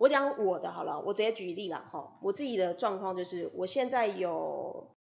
[0.00, 2.16] 我讲我的好了，我直接举例了哈。
[2.22, 4.96] 我自己的状况就是，我现在有，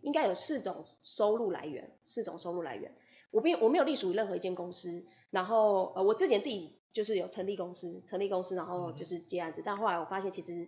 [0.00, 2.96] 应该有四种收入来源，四种收入来源。
[3.30, 10.66] 我没有我没有隶属于任何一间公司，然后呃，我之前自己就是有成立公司，成立公司然后就是接案子，但后来我发现其实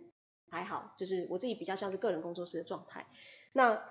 [0.51, 3.07] 还好，就是我自己比较像是个人工作室的状态。
[3.53, 3.83] 那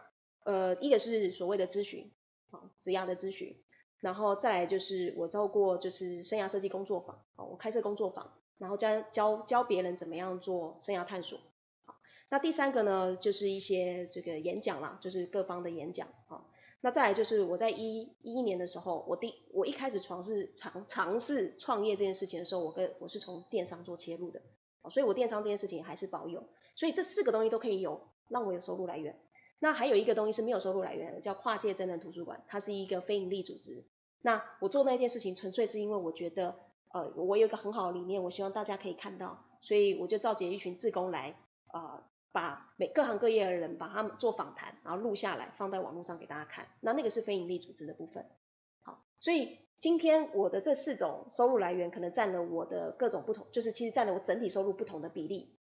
[0.44, 2.12] 呃，一个是所谓的咨询，
[2.52, 3.60] 啊，职涯的咨询，
[3.98, 8.32] 然后再来就是我做过就是生涯设计工作坊，啊，我开设工作坊。
[8.61, 11.38] 然后教教教别人怎么样做生涯探索，
[11.87, 11.96] 好，
[12.29, 16.51] 那第三个呢，就是一些这个演讲啦，就是各方的演讲，好，
[16.83, 24.42] 那再来就是我在一一一年的时候，我第我一开始尝试尝尝试创业这件事情的时候，我跟我是从电商做切入的，
[24.90, 26.44] 所以我电商这件事情还是保有，
[26.77, 29.18] 所以这四个东西都可以有让我有收入来源。
[29.59, 33.87] 那还有一个东西是没有收入来源的，叫跨界真人图书馆，它是一个非营利组织。
[34.20, 36.57] 那我做那件事情纯粹是因为我觉得。
[36.92, 41.37] 呃，我有一个很好的理念，我希望大家可以看到，所以我就召集一群志工来，
[41.72, 46.66] 呃，把每各行各业的人把他们做访谈，然后录下来放在网络上给大家看。
[46.81, 48.26] 那那个是非营利组织的部分。
[48.83, 55.57] 好，所以今天我的这四种收入来源可能占了我的各种不同，就是其实占了我整体收入不同的比例。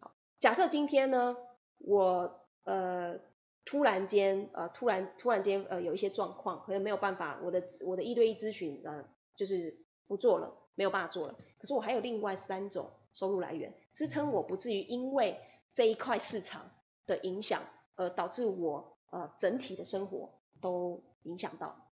[0.00, 1.36] 好，假设今天呢，
[1.78, 3.18] 我呃
[3.64, 9.04] 突然间呃突然突然间呃有一些状况，可能没有办法，我的我的一对一咨询呃
[9.36, 11.34] 就是不做了，没有办法做了。
[11.58, 15.40] 可是我还有另外三种收入来源，支撑我不至于因为
[15.72, 16.70] 这一块市场
[17.06, 17.62] 的影响，
[17.96, 20.30] 而导致我呃整体的生活
[20.60, 21.88] 都影响到。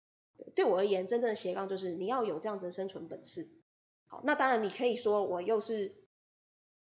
[0.55, 3.47] 对我而言，真正的斜杠就是你要有这样子的生存本事。
[4.07, 5.93] 好，那当然你可以说我又是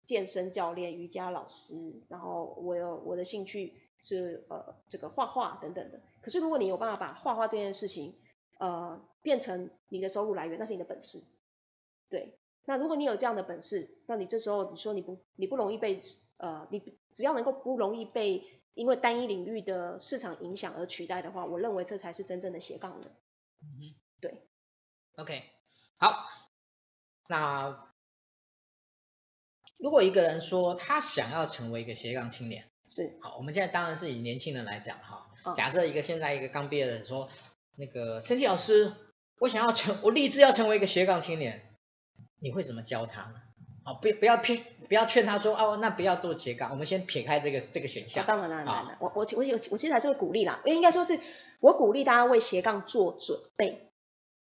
[0.06, 6.00] 健身教练、瑜伽老师，然后我有我的兴趣是呃这个画画等等的。
[6.22, 8.14] 可是如果你有办法把画画这件事情
[8.58, 11.22] 呃变成你的收入来源，那是你的本事。
[12.12, 15.98] 对，那如果你有这样的本事，那你这时候你说你不你不容易被
[16.36, 18.44] 呃你只要能够不容易被
[18.74, 23.10] 因为单一领域的市场影响而取代的话，我认为这才是真正的斜杠人。
[23.62, 24.46] 嗯哼，对
[25.16, 25.42] ，OK，
[25.96, 26.26] 好，
[27.28, 27.88] 那
[29.78, 37.30] 如果一个人说他想要成为一个斜杠青年，是，好，我们现在当然是以年轻人来讲哈，哦、假设一个现在一个刚毕业的人说，
[37.76, 38.92] 那个 Cindy 老师，
[39.38, 41.71] 我想要成，我立志要成为一个斜杠青年，
[42.42, 43.34] 你会怎么教他呢？
[43.84, 48.26] 好，不不要骗，不要劝他说，哦，那不要做斜杠，我们先撇开这个这个选项。
[48.26, 51.18] 当然了，当然了，我我我我我其实还是会鼓励啦，因为应该说是。
[51.60, 53.92] 我鼓励大家为斜杠做准备，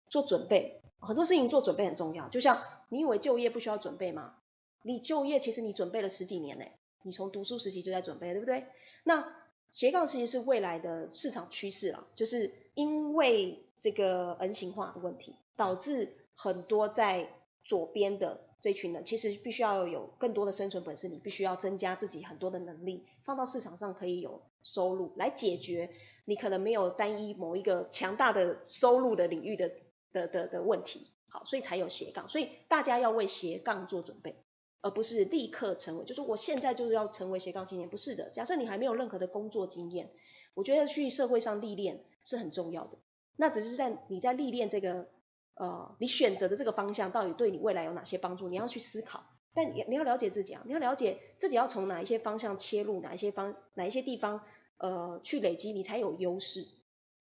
[0.08, 2.26] 做准备，很多事情做准备很重要。
[2.30, 4.36] 就像你以为就业不需要准备吗？
[4.82, 8.64] 你就业其实你准备了十几年嘞，你从读书时期就在准备，对不对？
[9.04, 9.30] 那
[9.70, 17.28] 斜杠其实是未来的市场趋势了，就是因为这个 N 型化的问题，导致很多在
[17.64, 25.90] 左边的这群人，其实必须要有更多的生存本事，你必须要增加自己很多的能力，放到市场上可以有收入来解决。
[26.24, 29.72] 你可能没有单一某一个强大的收入的领域的
[30.12, 34.36] 的的的问题，好，所以才有斜杠，所以大家要为斜杠做准备，
[34.82, 38.30] 而不是立刻成为，就是我现在就是要成为斜杠青年，不是的。
[38.30, 40.12] 假设你还没有任何的工作经验，
[40.54, 42.98] 我觉得去社会上历练是很重要的。
[43.34, 45.08] 那只是在你在历练这个
[45.54, 49.24] 呃，你选择的这个方向到底对你未来有哪些帮助，你要去思考。
[49.54, 54.42] 但你你要了解自己啊，你要了解自己要从哪一些方向切入，哪一些方哪一些地方。
[54.78, 56.66] 呃，去累积你才有优势，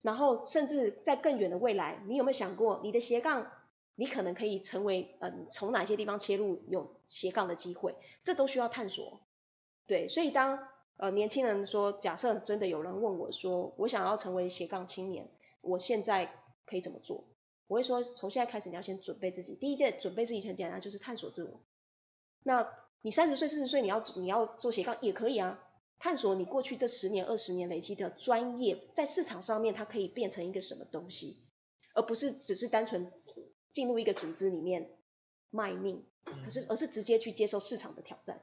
[0.02, 3.52] 然后甚至在更远的未来，你有没有想过你的斜杠，
[3.94, 9.22] 你可能可以成为，嗯、从哪些地方切入有斜杠的机会，这都需要探索。
[9.86, 15.30] 对，所以当呃年轻人说，假设真的有人问我说，我想要成为斜杠青年，
[15.62, 16.34] 我现在
[16.66, 17.26] 可以怎么做？
[17.72, 21.62] 我会说，从现在开始你要先准备自己，第一件准备自己很简单，就是探索自我。
[22.44, 22.70] 那
[23.02, 25.58] 你三十岁、四十岁，你要你要做斜杠也可以啊。
[25.98, 31.38] 探索你过去这十年、二十年累积的专业，在市场上面它可以变成一个什么东西，
[31.94, 33.10] 而不是只是单纯
[33.72, 34.98] 进入一个组织里面
[35.50, 36.04] 卖命，
[36.44, 38.42] 可是而是直接去接受市场的挑战。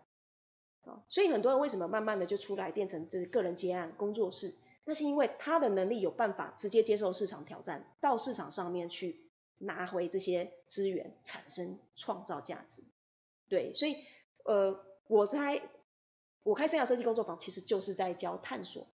[0.87, 4.55] 啊，所以很多人为什么慢慢的就出来变成这个人接案工作室？
[4.89, 9.28] 那是因为他的能力有办法直接接受市场挑战，到市场上面去
[9.59, 12.82] 拿回这些资源，产生创造价值。
[13.51, 13.97] 对，所以
[14.45, 15.62] 呃，我在。
[16.45, 18.86] 我开生涯设计工作坊，其实就是在教探索。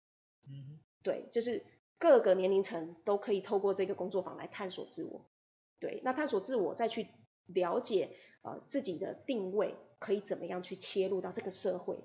[0.47, 1.61] 嗯，对，就是
[1.99, 5.23] 各个年龄层都可以透过这个工作坊来探索自我。
[5.79, 7.05] 对，那探索自我，再去
[7.45, 8.09] 了解
[8.41, 11.99] 呃自己的定位，可以怎么样去切入到这个社会。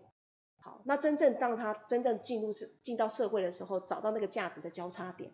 [0.69, 2.53] 好，那真正当他真正进入
[2.83, 5.33] 进到社会的时候，找到那个价值的交叉点，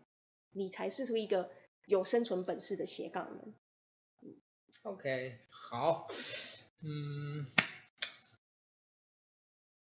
[0.52, 1.50] 你才是出一个
[1.86, 3.54] 有生存本事的斜杠人。
[4.22, 4.36] 嗯
[4.82, 6.06] ，OK，好，
[6.82, 7.46] 嗯。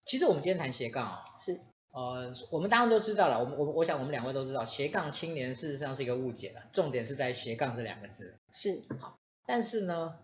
[0.04, 1.58] 其实我们今天谈斜杠啊，是，
[1.92, 8.36] 呃，我们当然都知道了，我们我我想我们两位都知道，斜杠青年事实上是一个误解了，重点是在斜杠这两个字。
[8.52, 10.18] 是，好，但是呢，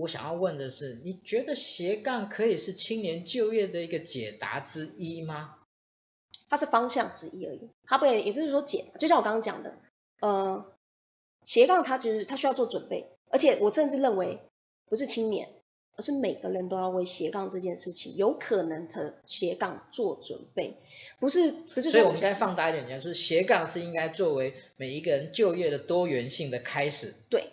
[0.00, 5.56] 我想要问的是，你觉得斜杠可以是青年就业的一个解答之一吗？
[6.48, 9.78] 它是方向之一而已，它不也也不是说解，就像我刚刚讲的，
[10.20, 10.72] 呃，
[11.44, 14.38] 斜杠它其实它需要做准备，而且我甚至认为
[14.88, 15.48] 不是青年。
[15.98, 20.76] 而是每个人都要为斜杠这件事情有可能的斜杠做准备，
[21.18, 21.90] 不是不是。
[21.90, 27.14] 所以我们应该放大一点讲，就是斜杠是应该作为每一个人就业的多元性的开始。
[27.30, 27.50] 对，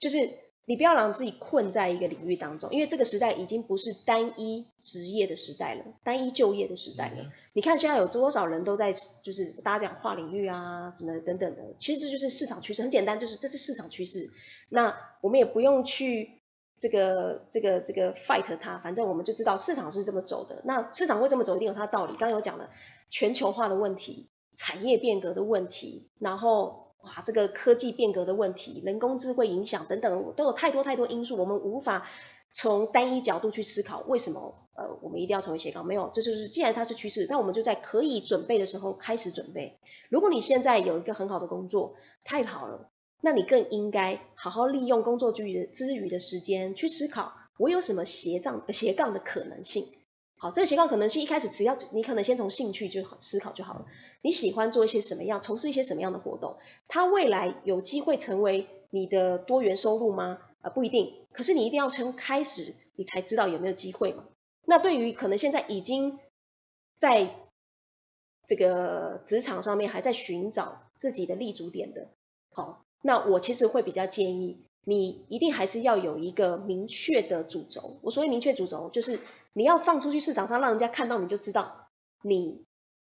[0.00, 0.16] 就是
[0.64, 7.22] 你不要让自己困在一个领域当中，因为这个时代已经不是单一职业的时代了，单一就业的时代了。
[7.22, 14.30] 嗯、你看现在有多少人都在，就是大家讲跨领域啊什么等等的，其实这就是市场趋势，很简单，就是这是市场趋势。
[14.68, 16.38] 那我们也不用去。
[16.78, 20.62] 这个这个这个 fight 它，反正我们就知道市场是这么走的。
[20.64, 22.12] 那市场会这么走，一定有它的道理。
[22.14, 22.68] 刚刚有讲了
[23.08, 32.08] 全球化的问题、产业变革的问题，然后哇，这个科技变革的问题、人工智慧影响等等，都有太多太多因素，我们无法
[32.52, 35.84] 从单一角度去思考为什么呃我们一定要成为斜杠？
[35.84, 39.78] 没有，这就是既然它是趋势，那我们就在可以准备的时候开始准备。
[40.10, 41.94] 如果你现在有一个很好的工作，
[42.24, 42.90] 太好了，
[43.20, 49.84] 那你更应该好好利用工作之余的之余的时间去思考，我有什么斜杠斜杠的可能性。
[50.42, 53.86] 好，这个斜杠可能性一开始只要你可能先从兴趣就好思考就好了。
[54.22, 56.56] 你喜欢做一些什么样，从事一些什么样的活动？
[56.88, 60.40] 它未来有机会成为你的多元收入吗？
[60.62, 61.14] 呃，不一定。
[61.30, 64.24] 可是你一定要从开始，你才知道有没有机会嘛。
[64.64, 66.18] 那对于可能现在已经
[66.98, 67.36] 在
[68.44, 72.08] 这个职场上面还在寻找自己的立足点的，
[72.50, 78.00] 好，那我其实会比较建议你一定还是要有一个明确的主轴。
[78.02, 79.20] 我所谓明确主轴，就是
[79.52, 81.88] 你要放出去市场上，让人家看到你就知道
[82.22, 82.64] 你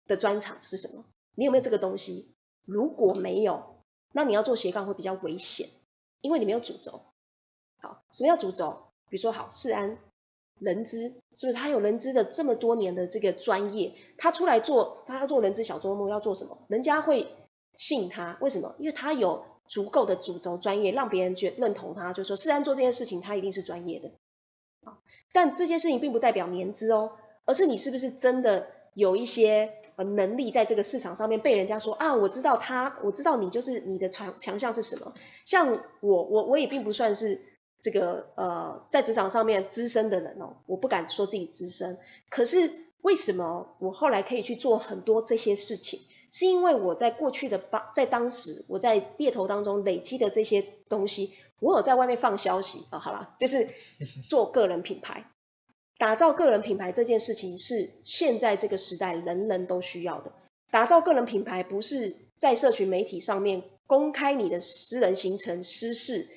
[0.07, 2.35] 的专长是什么，你有没有这个东西？
[2.65, 5.67] 如果没有，那你要做斜杠会比较危险，
[6.21, 7.01] 因为你没有主轴。
[7.81, 8.87] 好，什么叫主轴？
[9.09, 9.99] 比如说，好，世安
[10.59, 13.93] 人资，是不是他有人资的这么多年的这个专业？
[14.17, 16.65] 他出来做，他要做人资小周末要做什么？
[16.69, 17.27] 人家会
[17.75, 18.75] 信他，为什么？
[18.79, 24.11] 因为他有足够的主轴专业，让别人觉认同他，就说世安做这件事情，他一定是专业的。
[25.35, 27.11] 但这件事情并不代表年资哦，
[27.43, 35.13] 而是你是不是真的有一些呃能力在这个市场上面被人家说啊，我知道他，我知道你就是你的强强项是什么？
[35.45, 37.41] 像我，我我也并不算是。
[37.81, 41.99] 这个呃，在职场上面资深的人哦，我不敢说自己资深，
[42.31, 42.71] 可是
[43.03, 45.99] 为什么我后来可以去做很多这些事情？
[46.31, 53.69] 是因为我在过去的当在当时我在猎头当中累积的这些东西，我有在外面放消息啊、好了，就是
[54.27, 55.25] 做个人品牌，
[55.97, 60.31] 打造个人品牌这件事情是现在这个时代人人都需要的。
[60.71, 66.27] 打造个人品牌不是在社群媒体上面公开你的私人行程私事。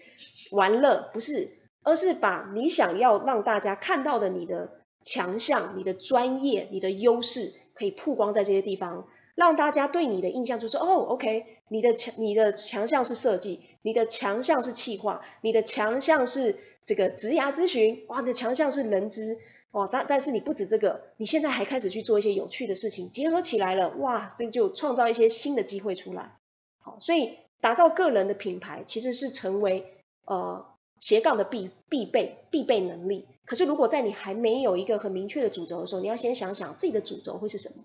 [0.51, 1.49] 玩乐不是，
[1.83, 19.39] 而是把你想要让大家看到的你的强项、你的专业、你的优势，可以曝光在这些地方，让大家对你的印象就是哦，OK，你的强你的强项是设计，你的强项是企划，你的强项是这个职涯咨询，哇，你的强项是人资，
[19.71, 26.37] 哇，但但是你不止这个，你现在还开始去做一些有趣的事情，结合起来了，哇，这就创造一些新的机会出来。
[26.79, 29.95] 好，所以打造个人的品牌其实是成为。
[30.31, 30.67] 呃，
[31.01, 33.27] 斜杠的必必备必备能力。
[33.47, 37.77] 可是，如果在你还没有一个很明确的主轴的时候，你要先想想自己的主轴会是什么。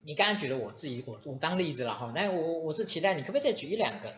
[0.00, 0.06] 对。
[0.06, 2.12] 你刚刚举了我自己，我我当例子了哈。
[2.14, 4.14] 那我我是期待你可不可以再举一两个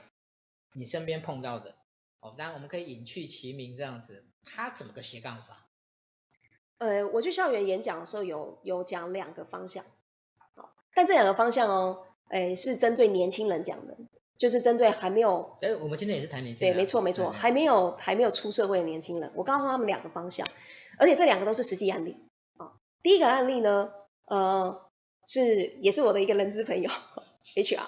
[0.75, 1.75] 你身边碰到的？
[2.21, 4.25] 哦，当然我们可以隐去其名这样子。
[4.45, 5.67] 他怎么个斜杠法？
[6.79, 9.85] 呃，我去校园演讲的时候有有讲两个方向，
[10.55, 13.97] 好，但这两个方向哦，哎，是针对年轻人讲的。
[14.39, 20.47] 就是针对还没有，哎，我们今天也是谈年轻人，对，没错没错，还没有还没有出社会的年轻人，我告诉他们两个方向，
[20.97, 22.17] 而且这两个都是实际案例
[22.57, 22.73] 啊。
[23.03, 23.93] 第一个案例呢，
[24.25, 24.90] 呃，
[25.31, 26.91] 是也是我的一个人资朋友，
[27.55, 27.81] HR。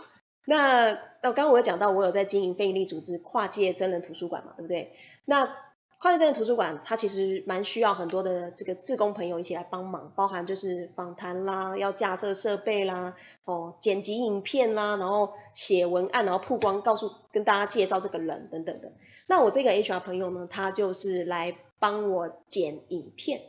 [0.44, 4.92] 那那刚刚我有讲到，我有在经营非营利组织跨界真人图书馆嘛，对不对？
[5.24, 5.56] 那
[6.00, 13.14] 跨界真人图书馆，它其实蛮需要很多的这个志工朋友一起来帮忙，包含就是访谈啦，要架设设备啦，
[13.44, 18.92] 哦，剪辑影片啦，然后写文案，然后曝光，告诉跟大家介绍这个人等等的。
[19.28, 23.40] 那我这个 HR 朋友呢，他就是来帮我剪影片，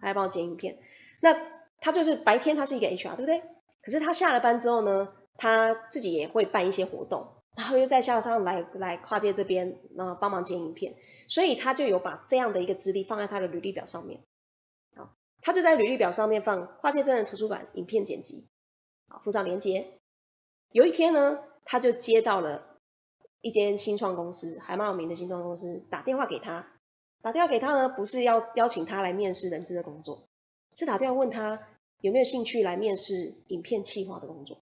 [0.00, 0.78] 他来帮我剪影片。
[1.20, 1.34] 那
[1.80, 3.42] 他就是白天他是一个 HR，对不对？
[3.82, 10.96] 可是他下了班之后呢，他自己也会办一些活动，然后又再下上来来跨界这边，然后帮忙剪影片。
[11.28, 14.20] 所以他就有把这样的一个资历放在他的履历表上面，
[14.96, 15.10] 好，
[15.42, 18.48] 他就在履历表上面放跨界真人图书馆影片剪辑，
[19.08, 19.98] 好，附上链接。
[20.70, 22.78] 有一天呢，他就接到了
[23.40, 26.66] 一间新创公司，还蛮有名的新创公司打电话给他，
[27.22, 30.27] 打电话给他呢，不是要邀请他来面试人资的工作，
[30.78, 31.66] 是打电话问他
[32.00, 34.58] 有没有兴趣来面试影片企划的工作。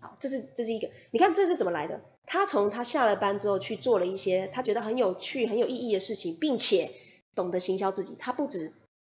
[0.00, 2.00] 好，这是这是一个，你看这是怎么来的？
[2.24, 6.88] 他从他下了班之后去做了一些他觉得很有趣、很有意义的事情，并且
[7.34, 8.16] 懂得行销自己。
[8.18, 8.72] 他不止，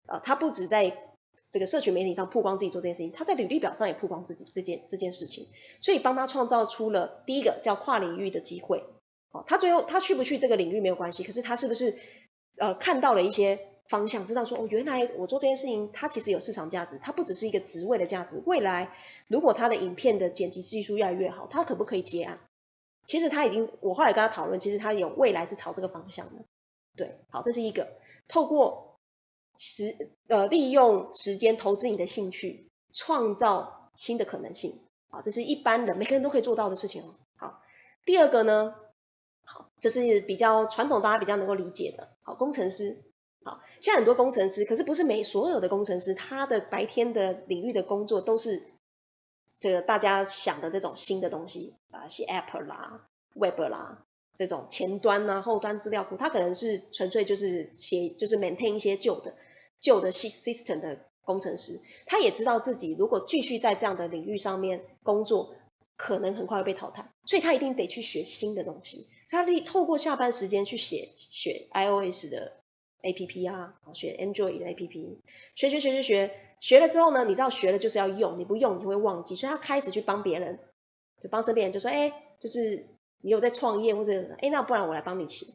[0.06, 1.14] 呃，他不止在
[1.50, 5.46] 这个社群媒体上曝光自己做这件事情，他在履历表上也曝光自己这件这件事情，
[5.80, 8.84] 所以帮他创造出了第一个叫跨领域的机会。
[9.30, 11.98] 哦，他最后他去不去这个领域没有关系，可是他是不是
[12.58, 13.58] 呃看到了一些
[13.88, 18.42] 方向，知道说哦，原来我做这件事情，它其实有市场价值，它不只是一个职位的价值。
[18.44, 18.94] 未来
[19.28, 22.38] 如果他的影片的剪辑技术越来越好，他可不可以接案？
[23.06, 26.44] 其实他已经，我后来跟他讨论，其实他有未来是朝这个方向的。
[26.96, 27.88] 对，好，这是一个
[28.28, 28.98] 透过
[29.56, 34.82] 时呃利用时间投资你的兴趣，创造新的可能性。
[35.08, 37.02] 啊，这是一般的每个人都可以做到的事情。
[37.36, 37.62] 好，
[38.04, 38.74] 第二个呢，
[39.42, 42.10] 好，这是比较传统，大家比较能够理解的。
[42.20, 42.94] 好，工程师。
[43.44, 48.62] 好，现在很多工程师，可是不是每所有的工程师，他的白天的领域的工作都是
[49.58, 59.34] 这个大家想的这种新的东西啊，写 Apple 啦、Web 啦这种前端啊、后端资料库，他可能是纯粹就是写就是 maintain 一些旧的
[59.80, 65.54] 旧的 system 的工程师，他也知道自己如果继续在这样的领域上面工作，
[65.96, 72.52] 可能很快会被淘汰，所以他一定得去学新的东西，他可以透过下班时间去写学 iOS 的。
[73.02, 75.20] A P P 啊，学 Android 的 A P P，
[75.54, 80.58] 学学学学学，学了之后呢，你知道学了就是要用，你不用你就会忘记，所以他开始去帮别人，
[81.20, 82.86] 就帮身边人，就说，哎，就是
[83.20, 85.46] 你有在创业或者，哎，那不然我来帮你写。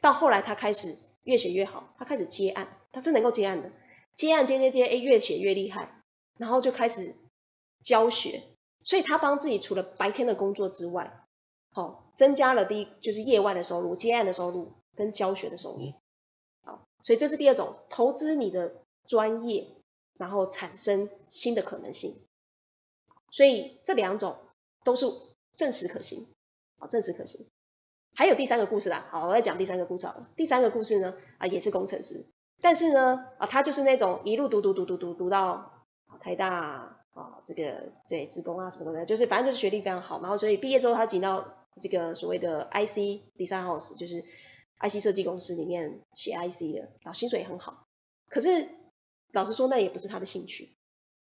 [0.00, 0.88] 到后来他开始
[1.24, 3.70] 越写越好，他开始接案，他是能够接案的，
[4.14, 6.02] 接案接接接，哎，越写越厉害，
[6.38, 7.14] 然后就开始
[7.82, 8.42] 教学，
[8.82, 11.12] 所以他帮自己除了白天的工作之外，
[11.70, 15.92] 好，增加了第一就是业外的收入，接案的收入跟教学的收入。
[17.08, 18.74] 所以这是第二种投资你的
[19.06, 19.66] 专业，
[20.18, 22.14] 然后产生新的可能性。
[23.30, 24.36] 所以这两种
[24.84, 25.06] 都是
[25.56, 26.26] 证实可行，
[26.76, 27.46] 啊，证实可行。
[28.14, 30.28] 还有第三个故事啦，好，我来讲第三个故事好了。
[30.36, 32.26] 第三个故事呢，啊，也是工程师，
[32.60, 35.86] 但是呢，啊，他就是那种一路读读读读读读到
[36.20, 44.22] 台大啊，这个对，职工啊什么的，就是反正就是学历非常好，然后所以毕业之后他进到这个所谓的 IC Design House，就是。
[44.80, 47.86] IC 设计公司里面写 IC 的，然后薪水也很好。
[48.28, 48.68] 可是
[49.32, 50.76] 老实说，那也不是他的兴趣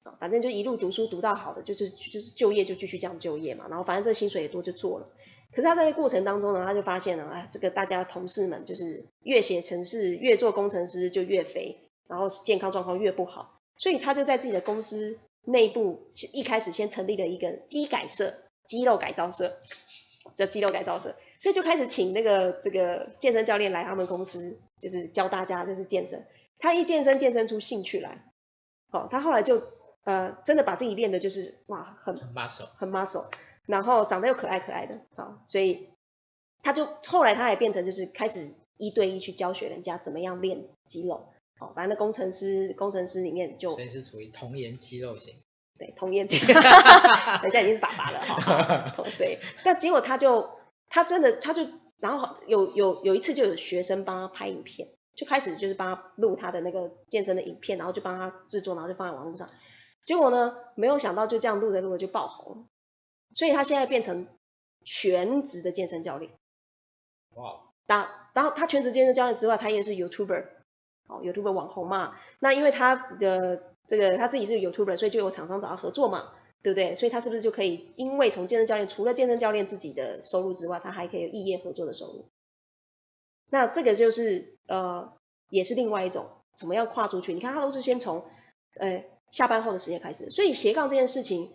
[0.03, 0.17] 啊。
[0.19, 3.67] 反正就一路读书读到好的，就是就是就业就继续这样就业嘛。
[3.69, 5.07] 然后反正这薪水也多就做了。
[5.51, 13.59] 可是他在这过程当中呢，他就发现了，哎，这个大家同事们就是越写程式越做工程师就越肥，然后健康状况越不好。
[13.75, 18.33] 所以他就在自己的公司内部一开始先成立了一个肌改社，
[18.67, 19.57] 肌肉改造社，
[20.35, 21.15] 叫肌肉改造社。
[21.39, 26.27] 所以就开始请那个这个健身教练来他们公司，就是教大家就是健身。
[26.59, 28.25] 他一健身健身出兴趣来，
[28.91, 29.63] 哦，他后来就
[30.03, 33.29] 呃真的把自己练的就是哇很 muscle 很 muscle，
[33.65, 35.87] 然后长得又可爱可爱的，好，所以
[36.61, 41.29] 他就后来他也变成就是开始一对一去教学人家怎么样练肌肉，
[41.61, 45.35] 哦，反正那工程师工程师里面就所以是属于童颜肌肉型，
[45.77, 46.39] 对童颜肌。
[46.45, 46.59] 肉，
[47.43, 50.58] 人家已经是爸爸了哈， 对，但结果他就。
[50.89, 51.65] 他真的，他就
[51.99, 59.49] 然后有有有一次就有学生帮他拍影片，就开始就是帮他录他的那个健身的影片，然后就帮他制作，然后就放在网络上。
[60.05, 62.67] 结果呢，没有想到就这样录着录着就爆红，
[63.33, 64.27] 所以他现在变成
[64.83, 66.31] 全职的健身教练。
[67.35, 67.61] 哇！
[67.85, 70.45] 那然后他全职健身教练之外，他也是 YouTuber，
[71.07, 72.15] 哦，YouTuber 网红嘛。
[72.39, 76.31] 那因为他的这个他自己是 YouTuber，所以就有厂商找他合作嘛。
[76.61, 76.93] 对不对？
[76.95, 82.25] 所以他是不是就可以，因为从健身教练除了健身教练自己的收入之外，他还可以有异业合作的收入。
[83.49, 85.13] 那这个就是呃，
[85.49, 86.25] 也是另外一种
[86.57, 87.33] 怎么样跨出去？
[87.33, 88.25] 你看他都是先从
[88.79, 91.49] 呃下班后的时间开始，所以斜杠这件事情，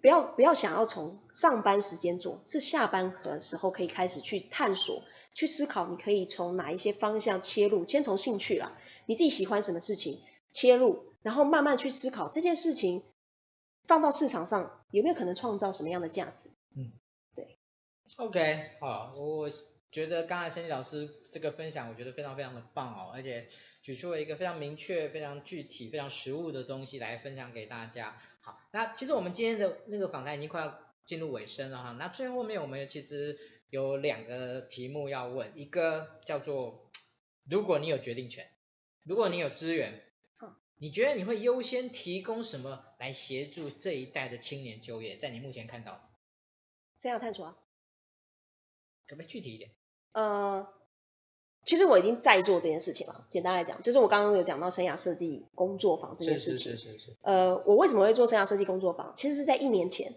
[0.00, 5.02] 不要不要想要从上班时间做，是下班的时候可以开始去探索、
[5.34, 7.86] 去思考，你可以从哪一些方向切入？
[7.86, 8.76] 先从兴趣啦，
[9.06, 13.04] 你自己喜欢什么事情切入，然后慢慢去思考这件事情。
[13.86, 16.50] 放到市场上有没有可能创造什么样的价值？
[16.74, 16.92] 嗯，
[17.34, 17.58] 对。
[18.16, 19.48] OK，好，我
[19.90, 23.48] 觉得刚才 Sandy 老师这个分享，我觉得非常非常的棒哦，而且
[23.82, 28.18] 举出了一个非常明确、非常具体、非常实物的东西来分享给大家。
[28.40, 31.92] 好，那其实我们今天的那个访谈已经快要进入尾声了哈。
[31.98, 33.38] 那最后面我们其实
[33.70, 36.90] 有两个题目要问，一个叫做
[37.48, 38.48] 如果你有决定权，
[39.04, 40.02] 如果你有资源。
[40.78, 45.16] 你觉得你会优先提供什么来协助这一代的青年就业？
[45.16, 46.10] 在你目前看到，
[46.98, 47.56] 生涯探索啊，
[49.06, 49.70] 可不可以具体一点？
[50.12, 50.68] 呃，
[51.64, 53.26] 其实我已经在做这件事情了。
[53.30, 56.72] 简单来讲，就是我刚刚有讲到生涯设计工作坊这件事情。
[56.72, 57.16] 是是是是是。
[57.22, 59.14] 呃，我为什么会做生涯设计工作坊？
[59.16, 60.12] 其实是在一年前，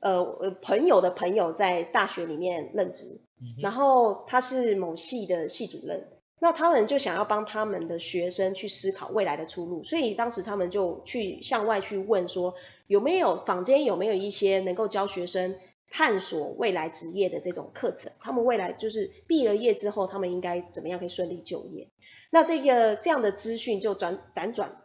[0.00, 6.21] 呃，朋友的朋友在大学里面任职，嗯、然后他是某系的系主任。
[6.42, 12.54] 那他们就想要帮他们的学生去思考未来的出路，所以当时他们就去向外去问说，
[12.88, 15.56] 有没有坊间有没有一些能够教学生
[15.88, 18.10] 探索未来职业的这种课程？
[18.18, 21.86] 他们未来就是毕了业之后，他们应该怎么样可以顺利就业？
[22.32, 24.82] 那这个这样的资讯就转辗转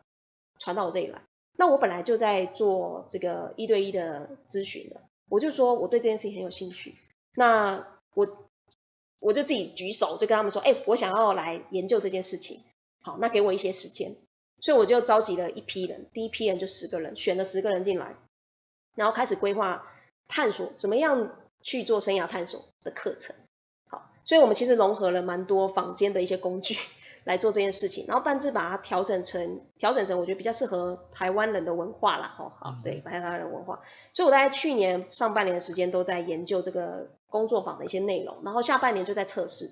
[0.60, 1.24] 传到我这里来。
[1.58, 6.94] 那我本来就在做这个一对一的咨询的，我就说我对这件事情很有兴趣。
[7.34, 8.47] 那我。
[9.20, 12.62] 我就自己举手，就跟他们说，哎，我想要来研究这件事情。
[13.02, 14.16] 好，那给我一些时间。
[14.60, 18.16] 所以我就召集了一批人，第一批人就十个人，选了十个人进来，
[18.96, 19.86] 然后开始规划
[20.28, 23.36] 探索怎么样去做生涯探索的课程。
[23.88, 26.76] 好，所以我们其实融合了蛮多坊间的一些工具
[27.24, 33.82] 来做这件事情，然后半自把它调整成调整成我觉得比较适合台湾人的文化啦，吼，好，对，台湾人的文化。
[34.12, 39.70] 所以我大概去年上半年的时间都在研究这个工作坊的一些内容，然后下半年就在测试，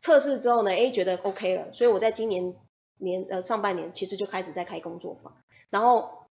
[0.00, 2.54] 测试之后呢，哎，觉得 OK 了，所以我在今年
[2.98, 5.36] 年呃上半年其实就开始在开工作坊，
[5.70, 6.26] 然后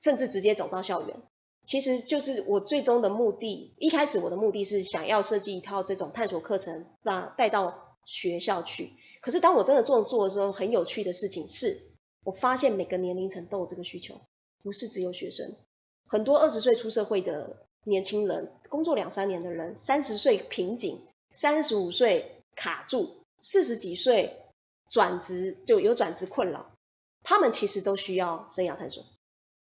[0.00, 1.16] 甚至直接走到校园。
[1.64, 8.90] 其实就是我最终的目的，一开始我的目的是想要设计一套这种探索课程，那带到学校去。
[9.20, 11.76] 可是当我真的做做的时候，很有趣的事情是，
[12.24, 14.18] 我发现每个年龄层都有这个需求，
[14.62, 15.46] 不是只有学生。
[16.06, 24.36] 很多二十岁出社会的年轻人，工作两三年的人，三十岁瓶颈，三十五岁卡住，四十几岁
[24.88, 26.70] 转职就有转职困扰，
[27.22, 29.04] 他们其实都需要生涯探索。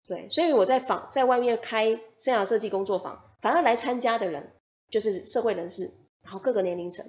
[0.07, 4.53] 对，所以我在访在外面开生涯设计工作坊，反而来参加的人
[4.91, 5.91] 就是社会人士，
[6.23, 7.07] 然后各个年龄层。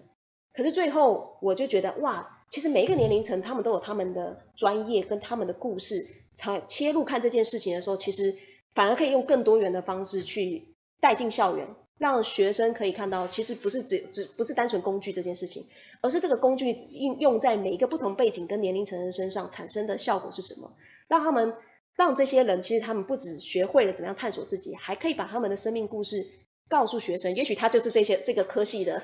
[0.54, 8.34] 可是最后我就觉得，哇，其实每一个年龄层他们都有他们的专业跟他们的故事，才切入看这件事情的时候，其实
[8.74, 11.68] 反而可以用更多元的方式去带进校园，
[11.98, 15.66] 让学生可以看到，其实不是只只不是单纯工具这件事情，
[16.02, 20.72] 而是这个工具应用在每一个不同背景跟年龄层的身上产生的效果是什么，
[21.08, 21.54] 让他们。
[21.98, 26.26] 让这些人其实他们不只学会了怎么样探索自己，还可以把他们的生命故事
[26.68, 27.34] 告诉学生。
[27.36, 29.02] 也许他就是这些这个科系的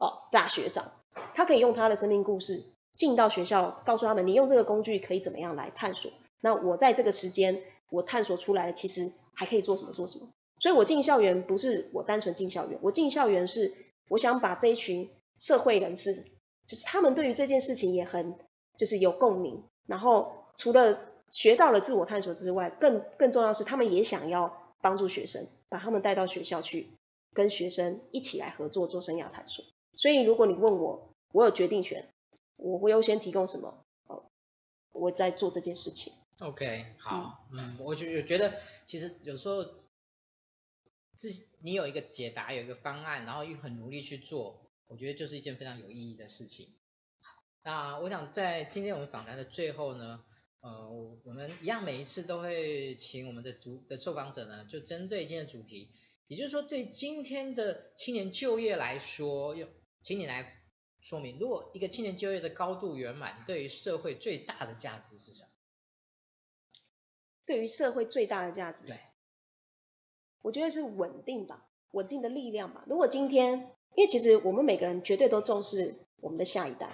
[0.00, 0.90] 哦大学长，
[1.36, 2.60] 他可以用他的生命故事
[2.96, 6.10] 进到学校，告诉他们你用这个工具可以怎么样来探索。
[6.40, 10.26] 那我在这个时间我探索出来的其实还可以做什么做什么。
[10.60, 13.74] 所以我进校园不是我单纯进校园，我进校园是
[14.08, 16.24] 我想把这一群社会人士，
[16.66, 18.36] 就是他们对于这件事情也很
[18.76, 19.62] 就是有共鸣。
[19.86, 21.00] 然后除了
[21.30, 26.90] 学到了自我探索之外，更更重要是，他们也想要帮助学生，把他们带到学校去，
[27.34, 29.64] 跟学生一起来合作做生涯探索。
[29.94, 32.08] 所以，如果你问我，我有决定权，
[32.56, 33.84] 我会优先提供什么？
[34.06, 34.24] 哦，
[34.92, 36.12] 我在做这件事情。
[36.40, 38.54] OK，好，嗯，嗯，我觉我觉得
[38.86, 39.64] 其实有时候，
[41.18, 41.28] 自
[41.60, 46.74] 你有一个解答，有一个方案，然后又很努力去做，我觉得就是一件非常有意义的事情。
[47.64, 50.24] 那我想在今天我们访谈的最后呢。
[50.60, 55.88] 呃，我们一样每一次都会请我们的主的受访者呢，就针对今天的主题，
[56.26, 59.68] 也就是说对今天的青年就业来说，用
[60.02, 60.60] 请你来
[61.00, 65.48] 说明，如果一个青年就业的高度圆满，对于社会最大的价值是什么？
[67.46, 68.98] 对于社会最大的价值，对，
[70.42, 72.84] 我觉得是稳定吧，稳定的力量吧。
[72.86, 76.88] 如果今天，因为其实我们每个人绝对都重视我们的下一代，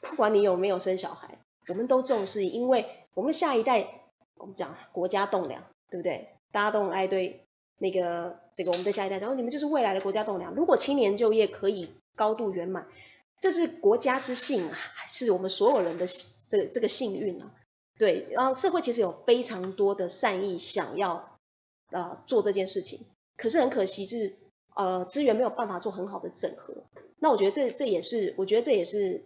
[0.00, 1.38] 不管你有没有生小孩。
[1.68, 4.04] 我们都重视，因为我们下一代，
[4.36, 6.28] 我们讲国家栋梁，对不对？
[6.52, 7.44] 大家都很爱对
[7.78, 10.54] 那个这个我们的下一代讲，哦，你们就是未来的国家栋梁。
[10.54, 12.86] 如果青年就业可以高度圆满，
[13.40, 14.78] 这是国家之幸啊，
[15.08, 16.06] 是我们所有人的
[16.48, 17.52] 这个这个幸运啊。
[17.98, 21.35] 对，然后社会其实有非常多的善意想要
[21.90, 23.00] 呃做这件事情，
[23.36, 24.36] 可是很可惜是
[24.74, 26.84] 呃资源没有办法做很好的整合。
[27.18, 29.24] 那我觉得这这也是，我觉得这也是。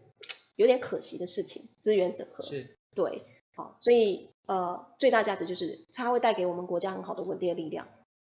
[0.56, 7.88] 有点可惜的事情，资源整合是对，好，所以呃，最大价值就是它会带给我们国家很好的稳定的力量，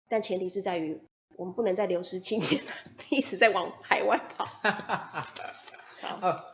[0.09, 0.99] 但前提是在于
[1.37, 2.71] 我们不能再流失青年了，
[3.11, 4.45] 一直在往海外跑。
[4.45, 6.45] 好、好，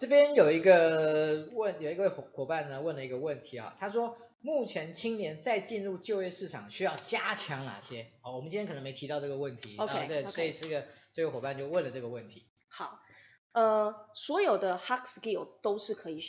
[0.00, 8.06] 这边有一个问，有一个伙伙伴呢问了一个问题啊，他说目前青年在进入就业市场需要加强哪些？
[8.22, 10.30] 好，我们今天可能没提到这个问题，OK，、啊、对，okay.
[10.30, 12.46] 所以这个这位伙伴就问了这个问题。
[12.68, 12.98] 好。
[13.52, 16.22] 呃，所有的 hard skill 都是可以，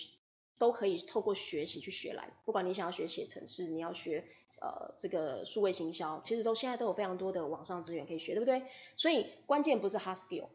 [0.58, 2.34] 都可以透过学习去学来。
[2.44, 4.26] 不管你想要学写程式，你要学
[4.60, 8.64] 呃这个数位行销，其实都现在都有非常多的网上资源可以学，对不对？
[8.98, 10.50] 所以关键不是 hard skill，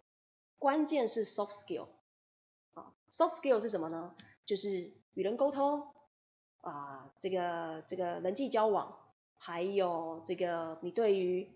[0.58, 1.86] 关键是 soft skill。
[3.16, 4.14] ，soft skill 是什么呢？
[4.44, 5.86] 就是与人沟通
[6.60, 8.96] 啊，这个这个人际交往，
[9.38, 11.50] 还有这个你对于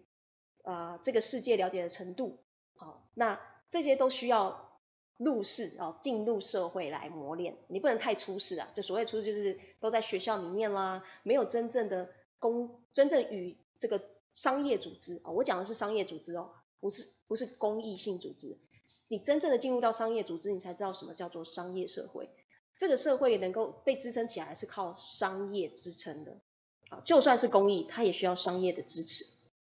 [0.62, 2.38] 呃这个世界了解的程度。
[2.74, 4.68] 好，那这些都需要。
[5.22, 8.66] 入世哦，进入社会来磨练，你不能太出世啊！
[8.72, 12.08] 就所谓出世，就是都在学校里面啦，没有真正的
[12.38, 14.00] 公，真正与这个
[14.32, 18.56] 商业组织哦，我讲的是商业组织哦，不是不是公益性组织。
[19.08, 22.28] 你真正的进入到商业组织，你才知道什么叫做商业社会。
[22.76, 26.38] 这个社会能够被支撑起来，是靠商业支撑的
[26.88, 27.02] 啊。
[27.04, 29.24] 就算是公益，它也需要商业的支持。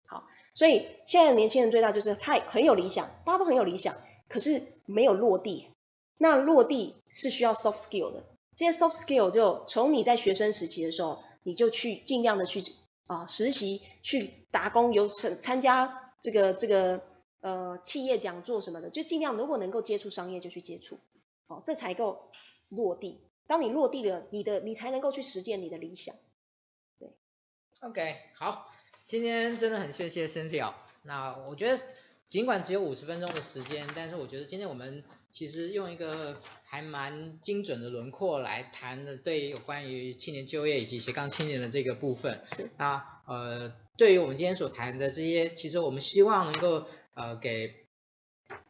[0.07, 3.95] 好，所以现在年轻人最大就是太很有理想，大家都很有理想。
[4.29, 5.69] 可是没有落地，
[6.19, 8.25] 那落地是需要 soft skill 的。
[8.55, 12.63] 这些 soft skill 就从你在学生时期的时候，你就去尽量的去
[13.07, 17.01] 啊实习，去打工，有参参加这个这个
[17.41, 20.99] 呃企业讲座什么的，就尽量如果能够接触商业就去接触，
[21.47, 22.31] 哦，这才够
[22.69, 23.21] 落地。
[23.47, 26.15] 当你落地了，你的你才能够去实践你的理想。
[26.99, 27.09] 对
[27.81, 28.71] ，OK，好，
[29.05, 30.75] 今天真的很谢谢 Cindy 哦。
[31.03, 31.83] 那我觉得
[32.29, 35.05] 尽管只有五十分钟的时间，但是我觉得今天我们。
[35.31, 46.89] 其实用一个还蛮精准的轮廓来谈的，对于有关于青年就业以及斜杠青年的这个部分，是那呃，对于我们今天所谈的这些，其实我们希望能够
[47.19, 47.75] 呃给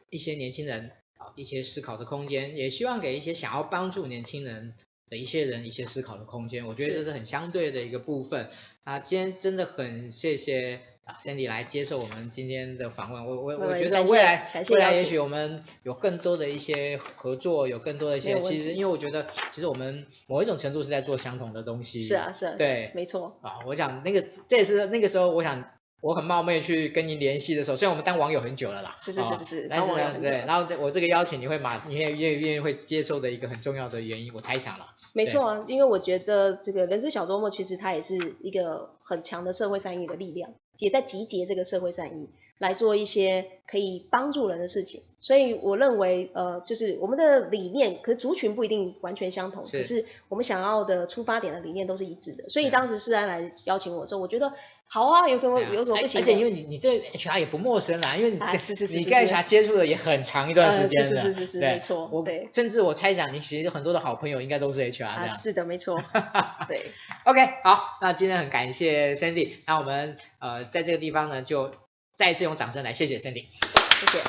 [0.09, 4.73] 一些年轻人啊一些思考的空间，也希望给一些想要帮助年轻人
[5.09, 6.67] 的一些人一些思考的空间。
[6.67, 8.49] 我觉得这是很相对的一个部分。
[8.83, 10.81] 啊，今天真的很谢谢。
[11.17, 21.99] Cindy 来接受我们今天的访问，我我我觉得未来未来也许我们有更多的一些合作，有更多的一些，其实因为我觉得其实我们某一种程度是在做相同的东西。
[21.99, 23.39] 是啊是啊，对，没错。
[23.41, 25.71] 啊，我想那个这也是那个时候，我想
[26.01, 34.85] 我很冒昧去跟您联系的时候，虽然我们当网友很久了啦，是是是是是，但是呢，对，然后这我这个邀请你会马你也愿愿意会接受的一个很重要的原因，我猜想了。
[35.13, 40.51] 没错啊，因为我觉得这个人生小周末其实它也是一个很强的社会善意的力量。
[40.77, 42.29] 也在集结这个社会善意，
[42.59, 45.01] 来做一些可以帮助人的事情。
[45.21, 52.47] 所以我认为，呃，就是我们的理念，可是族群不一定完全相同，是可是我们想要的出发点的理念都是一致的。
[52.47, 54.53] 所以当时世安来邀请我的时候，我觉得
[54.87, 56.21] 好啊，有什么、啊、有什么不行？
[56.21, 62.09] 而且因为你你对 HR 也不陌生啦，因为你、啊、是是是是你跟 HR 接触的也很长一段时间了，呃、是，是，是是是，没错。
[62.13, 66.01] 我对，甚至我猜想你其实很多的好朋友应该都是 HR 是的，没错。
[66.69, 66.91] 对。
[67.25, 71.71] OK，好，那今天很感谢 Sandy，那我们呃在这个地方呢，就
[72.19, 74.19] 再一次用掌声来谢谢 Cindy，谢谢。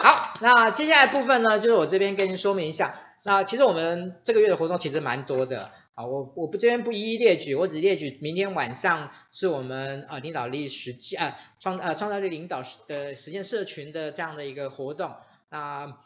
[0.00, 15.14] 好，那接下来部分呢，就是我这边跟您说明一下，那其实我们这个月的活动其实蛮多的，啊，我我不这边不一一列举，我只列举明天晚上是我们呃领导力实践呃创呃创造力领导的实践社群的这样的一个活动，
[15.50, 15.96] 那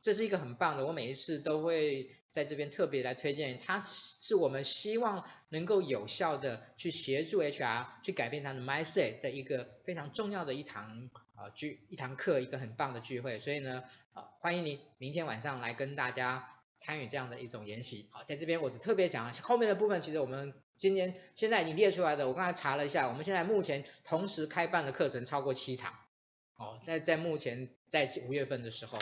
[0.00, 2.10] 这是一个很棒的，我每一次都会。
[2.38, 13.40] 在这边特别来推荐，它是我们希望能够有效的去协助 HR 去改变他的 mindset 的一个非常重要的一堂啊聚一堂课，一个很棒的聚会。
[13.40, 13.82] 所以呢，
[14.12, 18.08] 啊欢迎你明天晚上来跟大家参与这样的一种研习。
[18.12, 25.92] 好，在这边我只特别讲后面的部分，其实我们今天现在你列出来的，我刚才查了一下，我们现在目前同时开办的课程超过七堂。
[26.56, 28.96] 哦，在在目前在五月份的时候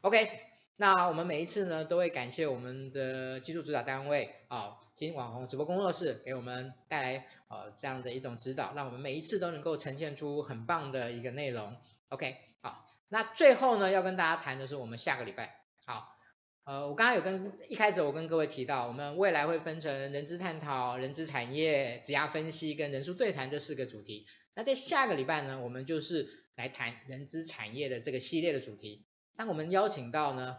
[0.00, 0.47] ，OK。
[0.80, 11.76] 那我们每一次呢，都会感谢我们的技术指导单位啊，新网红直播工作室给我们带来呃这样的一种指导，让我们每一次都能够呈现出很棒的一个内容。
[12.10, 16.16] OK，好，那最后呢，要跟大家谈的是我们下个礼拜，好，
[16.62, 24.26] 呃，我刚刚有跟一开始我跟各位提到，我们未来会分成人资探讨、人资产业、职涯分析跟人数对谈这四个主题。
[24.54, 29.04] 那在下个礼拜呢，我们就是来谈人资产业的这个系列的主题。
[29.34, 30.56] 那我们邀请到呢，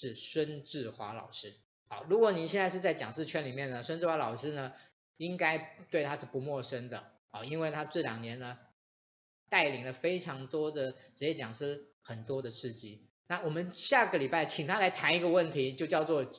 [0.00, 1.52] 是孙志华老师，
[1.88, 4.72] 好，如果您现在是在讲师圈里面呢，孙志华老师呢，
[5.16, 8.56] 应该对他是不陌生的，啊，因为他这两年呢，
[9.48, 13.08] 带领了非常多的职业讲师，很多的刺激。
[13.26, 16.30] 那我们下个礼拜请他来谈一个问题，就叫做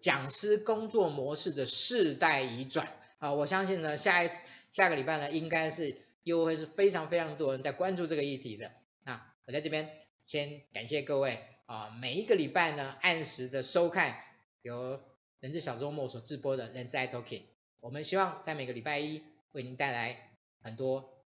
[0.00, 8.72] 讲师工作模式的世代移转，啊，我相信呢，下一次下个礼拜呢，应该是又会是非常非常多人在关注这个议题的。
[9.04, 9.88] 那我在这边
[10.20, 11.53] 先感谢各位。
[11.66, 14.22] 啊，每一个礼拜呢，按时的收看
[14.62, 15.00] 由
[15.40, 17.42] 人资小周末所直播的人资 iTalking，
[17.80, 21.24] 我们希望在每个礼拜一为您带来很多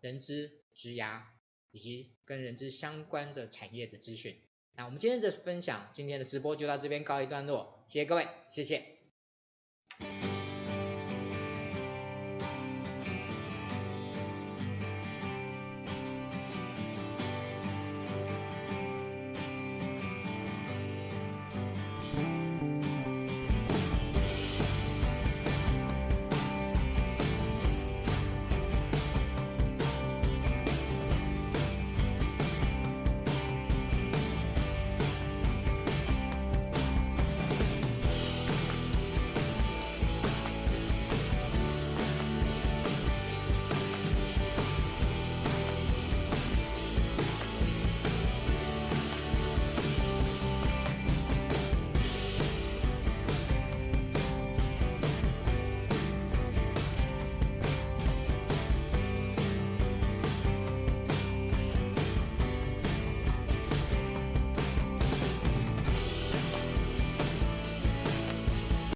[0.00, 1.22] 人资、职涯
[1.70, 4.38] 以及跟人资相关的产业的资讯。
[4.74, 8.82] 那我们今天的分享，今天的直播就到这边告一段落，谢谢各位，谢谢。